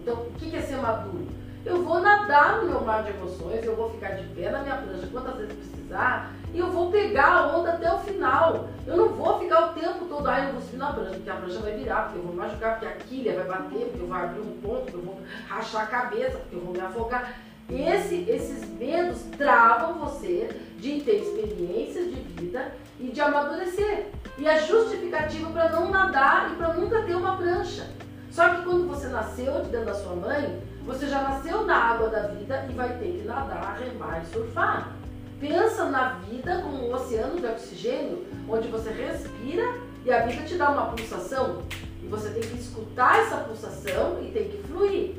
[0.00, 1.26] Então, o que é ser maduro?
[1.66, 4.76] Eu vou nadar no meu mar de emoções, eu vou ficar de pé na minha
[4.76, 8.68] prancha quantas vezes precisar e eu vou pegar a onda até o final.
[8.86, 11.36] Eu não vou ficar o tempo todo, ah, eu vou subir na prancha, porque a
[11.36, 14.16] prancha vai virar, porque eu vou machucar, porque a quilha vai bater, porque eu vou
[14.16, 17.36] abrir um ponto, porque eu vou rachar a cabeça, porque eu vou me afogar.
[17.68, 20.48] Esse, esses medos travam você
[20.78, 24.06] de ter experiências de vida e de amadurecer.
[24.40, 27.86] E a justificativa para não nadar e para nunca ter uma prancha.
[28.30, 32.08] Só que quando você nasceu de dentro da sua mãe, você já nasceu na água
[32.08, 34.96] da vida e vai ter que nadar, remar e surfar.
[35.38, 39.74] Pensa na vida como um oceano de oxigênio, onde você respira
[40.06, 41.60] e a vida te dá uma pulsação.
[42.02, 45.16] E você tem que escutar essa pulsação e tem que fluir.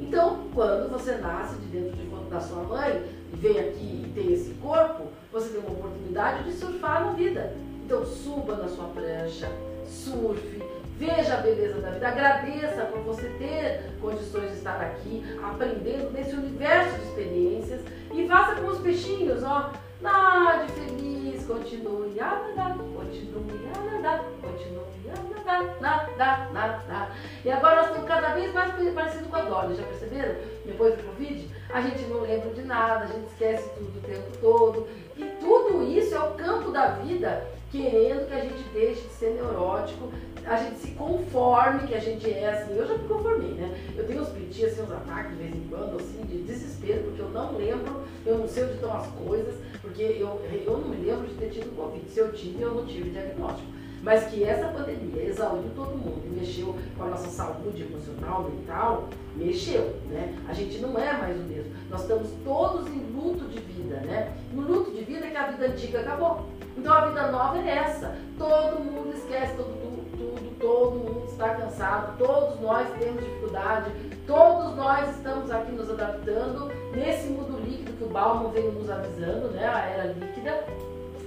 [0.00, 4.32] Então, quando você nasce de dentro de, da sua mãe e vem aqui e tem
[4.32, 7.54] esse corpo, você tem uma oportunidade de surfar na vida.
[7.84, 9.46] Então suba na sua prancha,
[9.86, 10.62] surfe,
[10.98, 16.34] veja a beleza da vida, agradeça por você ter condições de estar aqui, aprendendo nesse
[16.34, 17.80] universo de experiências
[18.14, 19.70] e faça com os peixinhos, ó,
[20.00, 27.16] nade feliz, continue a nadar, continue a nadar, continue a nadar, nadar, nadar.
[27.44, 30.36] E agora nós estamos cada vez mais parecidos com a Dolly, já perceberam?
[30.64, 34.38] Depois do Covid, a gente não lembra de nada, a gente esquece tudo o tempo
[34.40, 34.88] todo.
[35.16, 39.30] E tudo isso é o campo da vida querendo que a gente deixe de ser
[39.30, 40.12] neurótico,
[40.46, 42.76] a gente se conforme que a gente é assim.
[42.76, 43.92] Eu já me conformei, né?
[43.96, 47.22] Eu tenho uns pitias, assim, uns ataques de vez em quando, assim, de desespero, porque
[47.22, 51.04] eu não lembro, eu não sei onde estão as coisas, porque eu, eu não me
[51.04, 52.08] lembro de ter tido Covid.
[52.08, 53.66] Se eu tive, eu não tive diagnóstico.
[54.04, 59.96] Mas que essa pandemia exauriu todo mundo mexeu com a nossa saúde emocional, mental, mexeu,
[60.10, 60.36] né?
[60.46, 61.72] A gente não é mais o mesmo.
[61.88, 64.36] Nós estamos todos em luto de vida, né?
[64.52, 66.46] No luto de vida é que a vida antiga acabou.
[66.76, 68.14] Então a vida nova é essa.
[68.38, 73.90] Todo mundo esquece todo, tudo, tudo, todo mundo está cansado, todos nós temos dificuldade,
[74.26, 79.48] todos nós estamos aqui nos adaptando nesse mundo líquido que o Bauman veio nos avisando,
[79.48, 79.66] né?
[79.66, 80.64] A era líquida,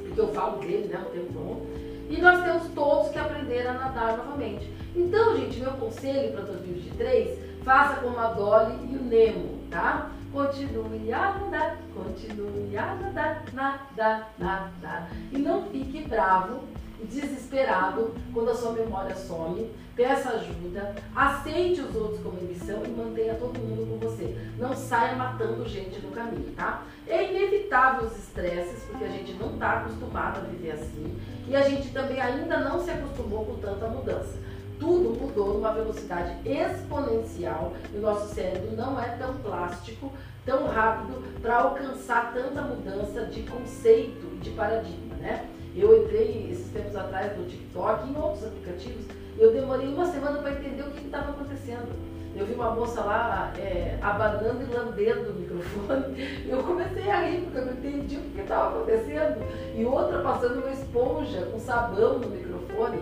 [0.04, 1.04] porque eu falo dele, né?
[1.08, 1.87] O tempo bom.
[2.10, 4.72] E nós temos todos que aprender a nadar novamente.
[4.96, 10.12] Então, gente, meu conselho para 2023, faça como a Dolly e o Nemo, tá?
[10.32, 15.10] Continue a nadar, continue a nadar, nadar, nadar.
[15.32, 16.64] E não fique bravo
[17.04, 23.36] desesperado quando a sua memória some, peça ajuda, aceite os outros como missão e mantenha
[23.36, 24.38] todo mundo com você.
[24.58, 26.84] Não saia matando gente no caminho, tá?
[27.08, 31.18] É inevitável os estresses, porque a gente não está acostumado a viver assim
[31.48, 34.38] e a gente também ainda não se acostumou com tanta mudança.
[34.80, 40.12] Tudo mudou numa velocidade exponencial e o nosso cérebro não é tão plástico,
[40.46, 45.50] tão rápido para alcançar tanta mudança de conceito e de paradigma, né?
[45.80, 49.06] Eu entrei esses tempos atrás no TikTok e em outros aplicativos.
[49.38, 51.96] Eu demorei uma semana para entender o que estava acontecendo.
[52.36, 56.46] Eu vi uma moça lá é, abanando e lambendo o microfone.
[56.50, 59.44] Eu comecei a rir porque eu não entendi o que estava acontecendo.
[59.76, 63.00] E outra passando uma esponja com sabão no microfone.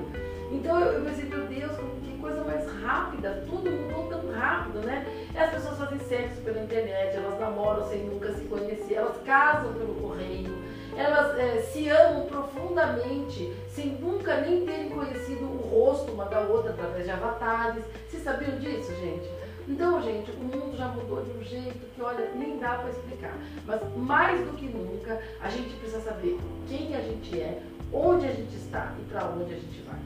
[0.51, 1.71] Então eu, eu pensei, meu Deus,
[2.03, 5.05] que coisa mais rápida, tudo mudou tão rápido, né?
[5.35, 9.95] As pessoas fazem sexo pela internet, elas namoram sem nunca se conhecer, elas casam pelo
[9.95, 10.64] correio
[10.97, 16.71] elas é, se amam profundamente, sem nunca nem terem conhecido o rosto uma da outra
[16.71, 17.83] através de avatares.
[18.09, 19.29] Vocês sabiam disso, gente?
[19.67, 23.35] Então, gente, o mundo já mudou de um jeito que, olha, nem dá para explicar.
[23.65, 28.31] Mas mais do que nunca, a gente precisa saber quem a gente é, onde a
[28.31, 29.99] gente está e para onde a gente vai.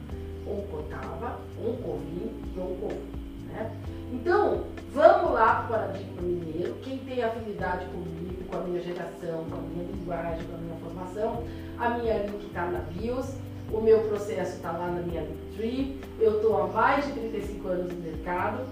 [0.46, 3.20] Um cotava, um covim e um covim.
[3.48, 3.70] Né?
[4.12, 6.74] Então, vamos lá para o paradigma mineiro.
[6.82, 10.76] Quem tem afinidade comigo, com a minha geração, com a minha linguagem, com a minha
[10.76, 11.44] formação,
[11.78, 13.34] a minha link está na BIOS,
[13.72, 16.00] o meu processo está lá na minha Linktree.
[16.18, 18.66] Eu estou há mais de 35 anos no mercado,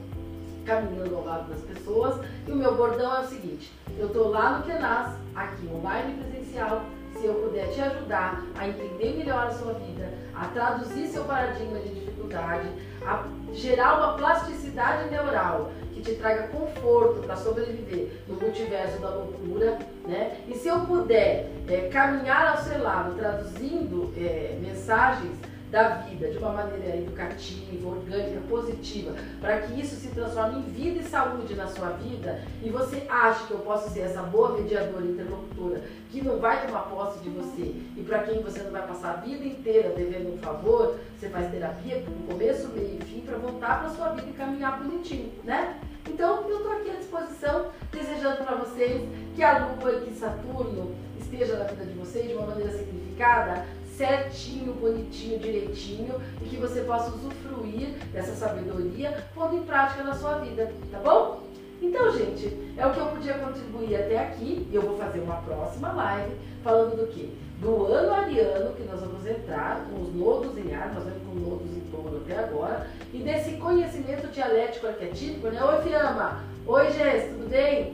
[0.65, 2.21] caminhando ao lado das pessoas.
[2.47, 6.83] E o meu bordão é o seguinte: eu estou lá no Kenas, aqui online presencial,
[7.15, 11.79] se eu puder te ajudar a entender melhor a sua vida, a traduzir seu paradigma
[11.79, 12.69] de dificuldade,
[13.07, 15.71] a gerar uma plasticidade neural
[16.09, 20.39] te traga conforto para sobreviver no multiverso da loucura, né?
[20.49, 25.33] E se eu puder é, caminhar ao seu lado traduzindo é, mensagens
[25.71, 31.01] da vida de uma maneira educativa, orgânica, positiva, para que isso se transforme em vida
[31.01, 35.05] e saúde na sua vida e você acha que eu posso ser essa boa mediadora,
[35.05, 39.11] interlocutora, que não vai tomar posse de você e para quem você não vai passar
[39.11, 43.37] a vida inteira devendo um favor, você faz terapia no começo, meio e fim para
[43.37, 45.79] voltar para sua vida e caminhar bonitinho, né?
[46.09, 50.95] Então eu estou aqui à disposição, desejando para vocês que a Lua e que Saturno
[51.21, 53.67] esteja na vida de vocês de uma maneira significada,
[53.99, 60.39] certinho, bonitinho, direitinho e que você possa usufruir dessa sabedoria pondo em prática na sua
[60.39, 61.43] vida, tá bom?
[61.83, 64.69] Então, gente, é o que eu podia contribuir até aqui.
[64.73, 66.33] Eu vou fazer uma próxima live
[66.63, 67.37] falando do que?
[67.61, 71.35] Do ano ariano, que nós vamos entrar com os nodos em ar, nós vamos com
[71.35, 75.63] nodos em touro até agora, e desse conhecimento dialético arquetípico, né?
[75.63, 76.45] Oi, Fiamma!
[76.67, 77.93] Oi, Jess, tudo bem?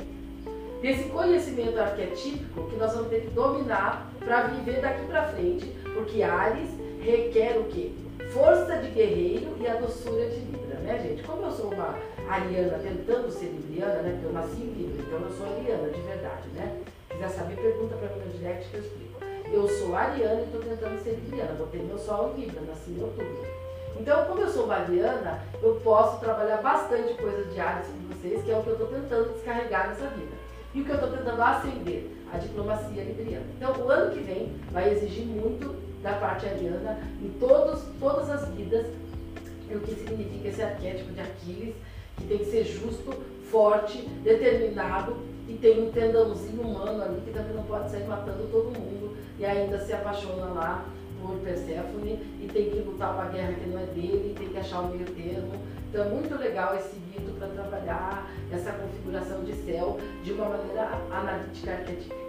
[0.82, 6.22] Desse conhecimento arquetípico que nós vamos ter que dominar para viver daqui para frente, porque
[6.22, 6.70] Ares
[7.01, 7.92] requer o quê?
[8.32, 11.22] Força de guerreiro e a doçura de Libra, né, gente?
[11.22, 11.95] Como eu sou uma
[12.28, 14.11] ariana tentando ser libriana, né?
[14.12, 16.82] Porque eu nasci em Libra, então eu sou ariana de verdade, né?
[17.09, 19.20] Se quiser saber, pergunta para mim no direct que eu explico.
[19.53, 21.53] Eu sou ariana e estou tentando ser libriana.
[21.53, 23.47] Botei meu sol em Libra, nasci em outubro.
[24.01, 28.59] Então, como eu sou ariana, eu posso trabalhar bastante coisas Ares com vocês, que é
[28.59, 30.32] o que eu estou tentando descarregar nessa vida.
[30.74, 32.11] E o que eu estou tentando acender?
[32.32, 33.47] A diplomacia libriana.
[33.57, 38.46] Então, o ano que vem vai exigir muito da parte ariana em todos, todas as
[38.50, 38.86] vidas,
[39.70, 41.74] o que significa esse arquétipo de Aquiles,
[42.18, 43.11] que tem que ser justo,
[43.50, 45.16] forte, determinado
[45.48, 49.44] e tem um tendãozinho humano ali que também não pode sair matando todo mundo e
[49.44, 50.84] ainda se apaixona lá
[51.20, 54.59] por Perséfone e tem que lutar uma guerra que não é dele, e tem que
[54.59, 55.55] achar o meio termo.
[55.88, 60.90] Então é muito legal esse mito para trabalhar essa configuração de céu de uma maneira
[61.11, 62.24] analítica arquetípica.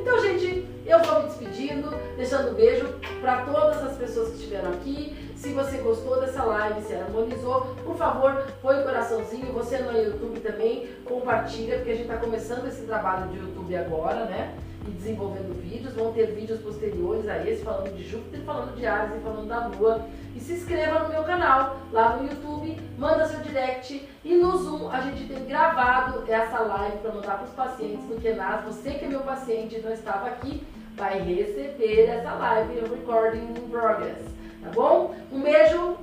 [0.00, 2.88] Então, gente, eu vou me despedindo, deixando um beijo
[3.20, 5.32] para todas as pessoas que estiveram aqui.
[5.36, 9.52] Se você gostou dessa live, se harmonizou, por favor, põe o coraçãozinho.
[9.52, 14.24] Você no YouTube também, compartilha, porque a gente está começando esse trabalho de YouTube agora,
[14.24, 14.54] né?
[14.88, 15.94] E desenvolvendo vídeos.
[15.94, 19.66] Vão ter vídeos posteriores a esse, falando de Júpiter, falando de Ares e falando da
[19.66, 20.06] Lua.
[20.34, 24.08] E se inscreva no meu canal, lá no YouTube, manda seu direct.
[24.24, 28.20] E no Zoom a gente tem gravado essa live para mandar para os pacientes do
[28.20, 28.64] Kenas.
[28.64, 30.66] Você que é meu paciente e não estava aqui,
[30.96, 35.14] vai receber essa live, recording in progress tá bom?
[35.32, 35.96] Um beijo,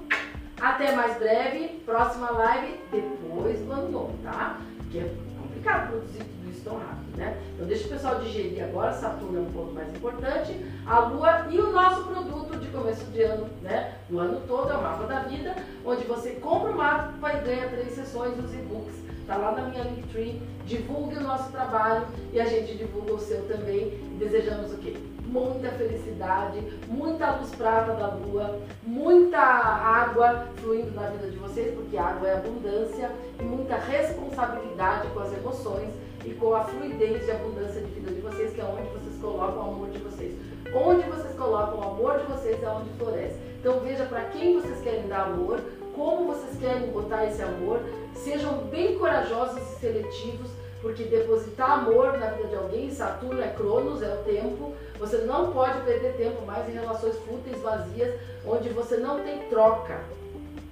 [0.59, 4.59] até mais breve, próxima live depois do ano novo, tá?
[4.77, 6.23] Porque é complicado produzir
[6.65, 7.37] tão rápido, né?
[7.53, 10.53] Então deixa o pessoal digerir agora, Saturno é um ponto mais importante,
[10.85, 13.93] a Lua e o nosso produto de começo de ano, né?
[14.11, 15.55] O ano todo é o mapa da vida,
[15.85, 18.95] onde você compra o mapa e ganha três sessões dos e-books.
[19.25, 23.47] Tá lá na minha Linktree, divulgue o nosso trabalho e a gente divulga o seu
[23.47, 23.89] também.
[24.19, 24.95] Desejamos o quê?
[25.35, 31.97] muita felicidade, muita luz prata da lua, muita água fluindo na vida de vocês, porque
[31.97, 35.89] água é abundância, e muita responsabilidade com as emoções
[36.25, 39.57] e com a fluidez de abundância de vida de vocês, que é onde vocês colocam
[39.57, 40.33] o amor de vocês.
[40.73, 43.37] Onde vocês colocam o amor de vocês é onde floresce.
[43.59, 45.61] Então veja para quem vocês querem dar amor,
[45.95, 47.79] como vocês querem botar esse amor,
[48.13, 50.51] sejam bem corajosos e seletivos
[50.85, 55.51] porque depositar amor na vida de alguém, Saturno é Cronos, é o tempo, você não
[55.51, 58.13] pode perder tempo mais em relações fúteis, vazias,
[58.45, 59.99] onde você não tem troca.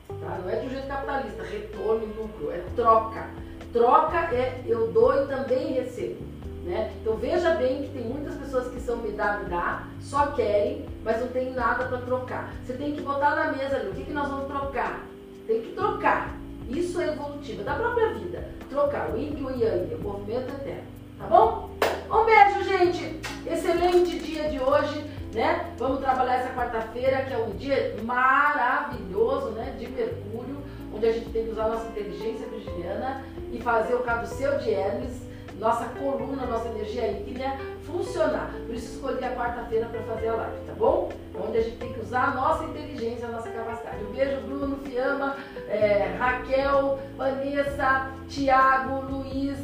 [0.08, 0.40] Tá?
[0.44, 3.28] Não é um jeito capitalista, retorno e lucro, é troca.
[3.74, 6.24] Troca é eu dou e também recebo.
[6.64, 6.94] Né?
[7.02, 10.86] Então veja bem que tem muitas pessoas que são me dá, me dá, só querem,
[11.04, 12.54] mas não tem nada para trocar.
[12.64, 15.04] Você tem que botar na mesa ali, o que, que nós vamos trocar?
[15.48, 16.38] Tem que trocar.
[16.70, 18.48] Isso é evolutivo, é da própria vida.
[18.70, 20.84] Trocar o yin e o yang, o movimento eterno.
[21.20, 21.70] Tá bom?
[22.10, 23.20] Um beijo, gente!
[23.46, 25.04] Excelente dia de hoje,
[25.34, 25.74] né?
[25.78, 29.76] Vamos trabalhar essa quarta-feira, que é um dia maravilhoso, né?
[29.78, 30.64] De Mercúrio,
[30.94, 35.22] onde a gente tem que usar nossa inteligência virginiana e fazer o caduceu de Hermes,
[35.60, 38.52] nossa coluna, nossa energia ígnea funcionar.
[38.66, 41.10] Por isso escolhi a quarta-feira para fazer a live, tá bom?
[41.36, 44.04] Onde a gente tem que usar a nossa inteligência, a nossa capacidade.
[44.04, 45.38] Um beijo, Bruno, Fiamma,
[45.70, 49.58] é, Raquel, Vanessa, Tiago, Luiz,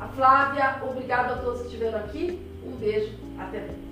[0.00, 0.76] a Flávia.
[0.82, 2.44] Obrigado a todos que estiveram aqui.
[2.64, 3.85] Um beijo, até breve.